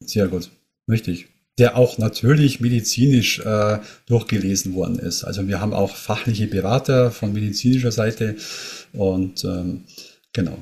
[0.00, 0.50] sehr gut.
[0.88, 1.28] Richtig.
[1.58, 5.24] Der auch natürlich medizinisch äh, durchgelesen worden ist.
[5.24, 8.36] Also wir haben auch fachliche Berater von medizinischer Seite
[8.92, 9.84] und ähm,
[10.32, 10.58] genau.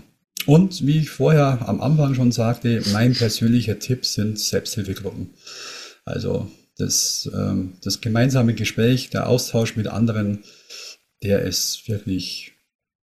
[0.46, 5.30] Und wie ich vorher am Anfang schon sagte, mein persönlicher Tipp sind Selbsthilfegruppen.
[6.04, 10.44] Also das, ähm, das gemeinsame Gespräch, der Austausch mit anderen,
[11.22, 12.52] der ist wirklich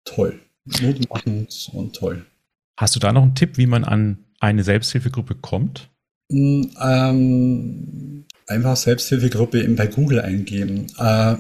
[0.05, 0.41] toll.
[0.81, 2.25] Mutmachend und toll.
[2.77, 5.89] Hast du da noch einen Tipp, wie man an eine Selbsthilfegruppe kommt?
[6.31, 10.87] Mm, ähm, einfach Selbsthilfegruppe bei Google eingeben.
[10.99, 11.37] Äh,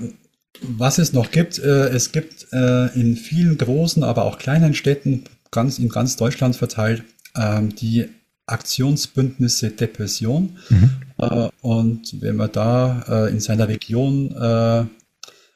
[0.62, 5.24] was es noch gibt, äh, es gibt äh, in vielen großen, aber auch kleinen Städten,
[5.50, 7.04] ganz in ganz Deutschland verteilt,
[7.36, 8.08] ähm, die
[8.46, 10.58] Aktionsbündnisse Depression.
[10.68, 10.90] Mhm.
[11.22, 14.84] Äh, und wenn man da äh, in seiner Region äh,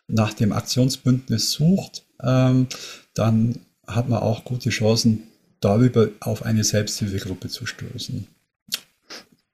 [0.08, 2.68] nach dem Aktionsbündnis sucht, ähm,
[3.14, 5.24] dann hat man auch gute Chancen,
[5.60, 8.26] darüber auf eine Selbsthilfegruppe zu stoßen.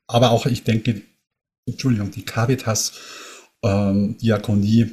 [0.07, 1.03] Aber auch, ich denke,
[1.65, 2.93] Entschuldigung, die Caritas,
[3.63, 4.91] ähm, Diakonie,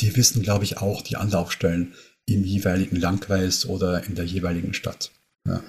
[0.00, 1.94] die wissen, glaube ich, auch die Anlaufstellen
[2.26, 5.10] im jeweiligen Landkreis oder in der jeweiligen Stadt.
[5.46, 5.62] Ja.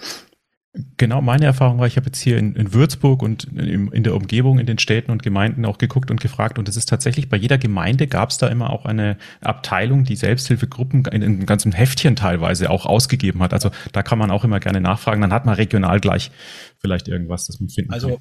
[0.97, 4.15] Genau, meine Erfahrung war, ich habe jetzt hier in, in Würzburg und in, in, der
[4.15, 6.57] Umgebung, in den Städten und Gemeinden auch geguckt und gefragt.
[6.57, 10.15] Und es ist tatsächlich, bei jeder Gemeinde gab es da immer auch eine Abteilung, die
[10.15, 13.53] Selbsthilfegruppen in einem ganzen Heftchen teilweise auch ausgegeben hat.
[13.53, 15.21] Also da kann man auch immer gerne nachfragen.
[15.21, 16.31] Dann hat man regional gleich
[16.79, 18.17] vielleicht irgendwas, das man finden also, kann.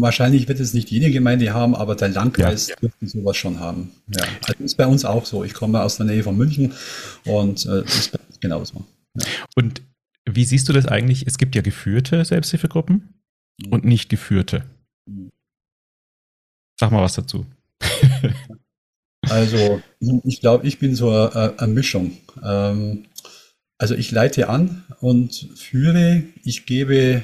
[0.00, 2.76] Wahrscheinlich wird es nicht jede Gemeinde haben, aber der Landkreis ja.
[2.76, 3.92] dürfte sowas schon haben.
[4.08, 5.44] Ja, also ist bei uns auch so.
[5.44, 6.72] Ich komme aus der Nähe von München
[7.24, 8.84] und äh, das ist genauso.
[9.14, 9.24] Ja.
[9.54, 9.80] Und
[10.34, 11.26] wie siehst du das eigentlich?
[11.26, 13.14] Es gibt ja geführte Selbsthilfegruppen
[13.60, 13.72] mhm.
[13.72, 14.64] und nicht geführte.
[15.06, 15.30] Mhm.
[16.78, 17.46] Sag mal was dazu.
[19.28, 19.82] also,
[20.24, 22.16] ich glaube, ich bin so eine, eine Mischung.
[22.42, 23.06] Ähm,
[23.78, 26.22] also, ich leite an und führe.
[26.44, 27.22] Ich gebe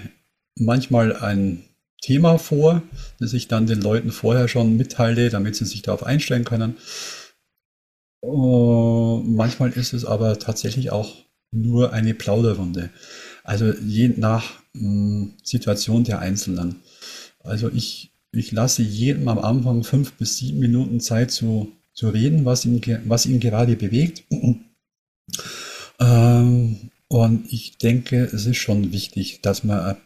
[0.56, 1.64] manchmal ein
[2.00, 2.82] Thema vor,
[3.18, 6.76] das ich dann den Leuten vorher schon mitteile, damit sie sich darauf einstellen können.
[8.22, 11.24] Uh, manchmal ist es aber tatsächlich auch
[11.54, 12.90] nur eine Plauderrunde.
[13.42, 16.76] Also je nach mh, hm, Situation der Einzelnen.
[17.42, 22.44] Also ich, ich lasse jedem am Anfang fünf bis sieben Minuten Zeit zu, zu reden,
[22.44, 24.24] was ihn, was ihn gerade bewegt.
[26.00, 29.96] ähm, und ich denke, es ist schon wichtig, dass man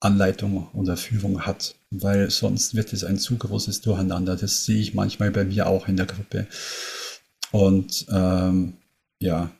[0.00, 4.36] Anleitung oder Führung hat, weil sonst wird es ein zu großes Durcheinander.
[4.36, 6.46] Das sehe ich manchmal bei mir auch in der Gruppe.
[7.52, 8.74] Und ähm,
[9.20, 9.50] ja,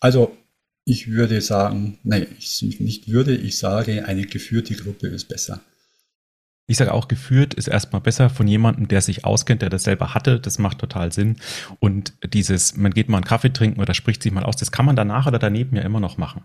[0.00, 0.36] also
[0.84, 5.60] ich würde sagen, nein, ich nicht würde, ich sage, eine geführte Gruppe ist besser.
[6.66, 10.14] Ich sage auch, geführt ist erstmal besser von jemandem, der sich auskennt, der das selber
[10.14, 10.40] hatte.
[10.40, 11.36] Das macht total Sinn.
[11.78, 14.86] Und dieses, man geht mal einen Kaffee trinken oder spricht sich mal aus, das kann
[14.86, 16.42] man danach oder daneben ja immer noch machen.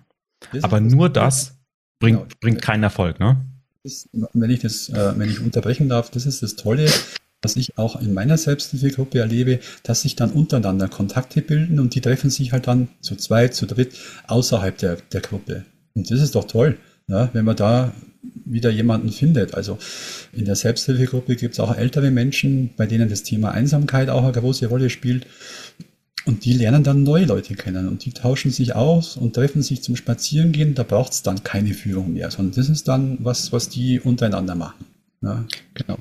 [0.51, 1.57] Das Aber nur das
[1.99, 2.35] bringt, genau.
[2.41, 3.45] bringt keinen Erfolg, ne?
[3.83, 6.89] Das, wenn ich das, äh, wenn ich unterbrechen darf, das ist das Tolle
[7.41, 12.01] was ich auch in meiner Selbsthilfegruppe erlebe, dass sich dann untereinander Kontakte bilden und die
[12.01, 13.93] treffen sich halt dann zu zweit, zu dritt
[14.27, 15.65] außerhalb der, der Gruppe.
[15.93, 16.77] Und das ist doch toll,
[17.07, 17.93] ja, wenn man da
[18.45, 19.53] wieder jemanden findet.
[19.53, 19.77] Also
[20.33, 24.33] in der Selbsthilfegruppe gibt es auch ältere Menschen, bei denen das Thema Einsamkeit auch eine
[24.33, 25.25] große Rolle spielt.
[26.25, 29.81] Und die lernen dann neue Leute kennen und die tauschen sich aus und treffen sich
[29.81, 30.75] zum Spazierengehen.
[30.75, 34.55] Da braucht es dann keine Führung mehr, sondern das ist dann was, was die untereinander
[34.55, 34.85] machen.
[35.21, 35.97] Ja, genau.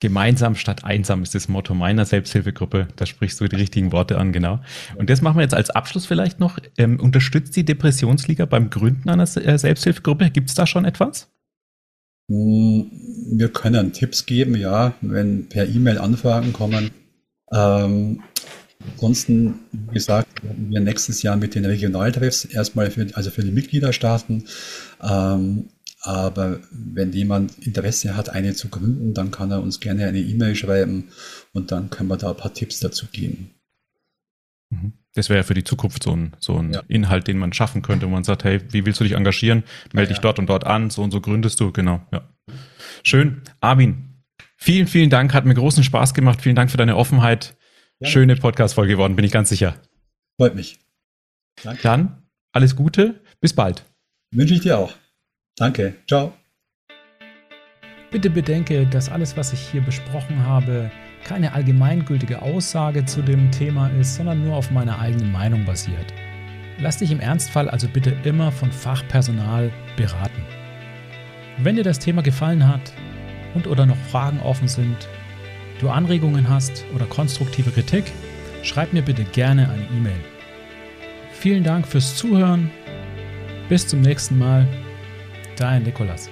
[0.00, 2.88] Gemeinsam statt einsam ist das Motto meiner Selbsthilfegruppe.
[2.96, 4.60] Da sprichst du die richtigen Worte an, genau.
[4.96, 6.58] Und das machen wir jetzt als Abschluss vielleicht noch.
[6.78, 10.30] Ähm, unterstützt die Depressionsliga beim Gründen einer äh, Selbsthilfegruppe?
[10.30, 11.28] Gibt es da schon etwas?
[12.30, 12.90] Hm,
[13.32, 16.90] wir können Tipps geben, ja, wenn per E-Mail Anfragen kommen.
[17.52, 18.22] Ähm,
[18.92, 23.52] ansonsten, wie gesagt, werden wir nächstes Jahr mit den Regionaltreffs erstmal für, also für die
[23.52, 24.44] Mitglieder starten.
[25.02, 25.68] Ähm,
[26.02, 30.54] aber wenn jemand Interesse hat, eine zu gründen, dann kann er uns gerne eine E-Mail
[30.54, 31.08] schreiben
[31.52, 33.50] und dann können wir da ein paar Tipps dazu geben.
[34.70, 34.92] Mhm.
[35.14, 36.82] Das wäre ja für die Zukunft so ein, so ein ja.
[36.86, 39.64] Inhalt, den man schaffen könnte, wo man sagt, hey, wie willst du dich engagieren?
[39.92, 42.00] Melde ja, dich dort und dort an, so und so gründest du, genau.
[42.12, 42.22] Ja.
[43.02, 43.42] Schön.
[43.60, 44.22] Armin,
[44.56, 46.40] vielen, vielen Dank, hat mir großen Spaß gemacht.
[46.40, 47.56] Vielen Dank für deine Offenheit.
[48.02, 49.74] Schöne Podcast-Folge geworden, bin ich ganz sicher.
[50.38, 50.78] Freut mich.
[51.62, 51.82] Danke.
[51.82, 52.22] Dann
[52.52, 53.84] alles Gute, bis bald.
[54.32, 54.94] Wünsche ich dir auch.
[55.60, 56.32] Danke, ciao.
[58.10, 60.90] Bitte bedenke, dass alles, was ich hier besprochen habe,
[61.22, 66.14] keine allgemeingültige Aussage zu dem Thema ist, sondern nur auf meiner eigenen Meinung basiert.
[66.78, 70.42] Lass dich im Ernstfall also bitte immer von Fachpersonal beraten.
[71.58, 72.94] Wenn dir das Thema gefallen hat
[73.54, 75.08] und oder noch Fragen offen sind,
[75.78, 78.10] du Anregungen hast oder konstruktive Kritik,
[78.62, 80.20] schreib mir bitte gerne eine E-Mail.
[81.32, 82.70] Vielen Dank fürs Zuhören.
[83.68, 84.66] Bis zum nächsten Mal.
[85.60, 86.30] Dein Nikolas.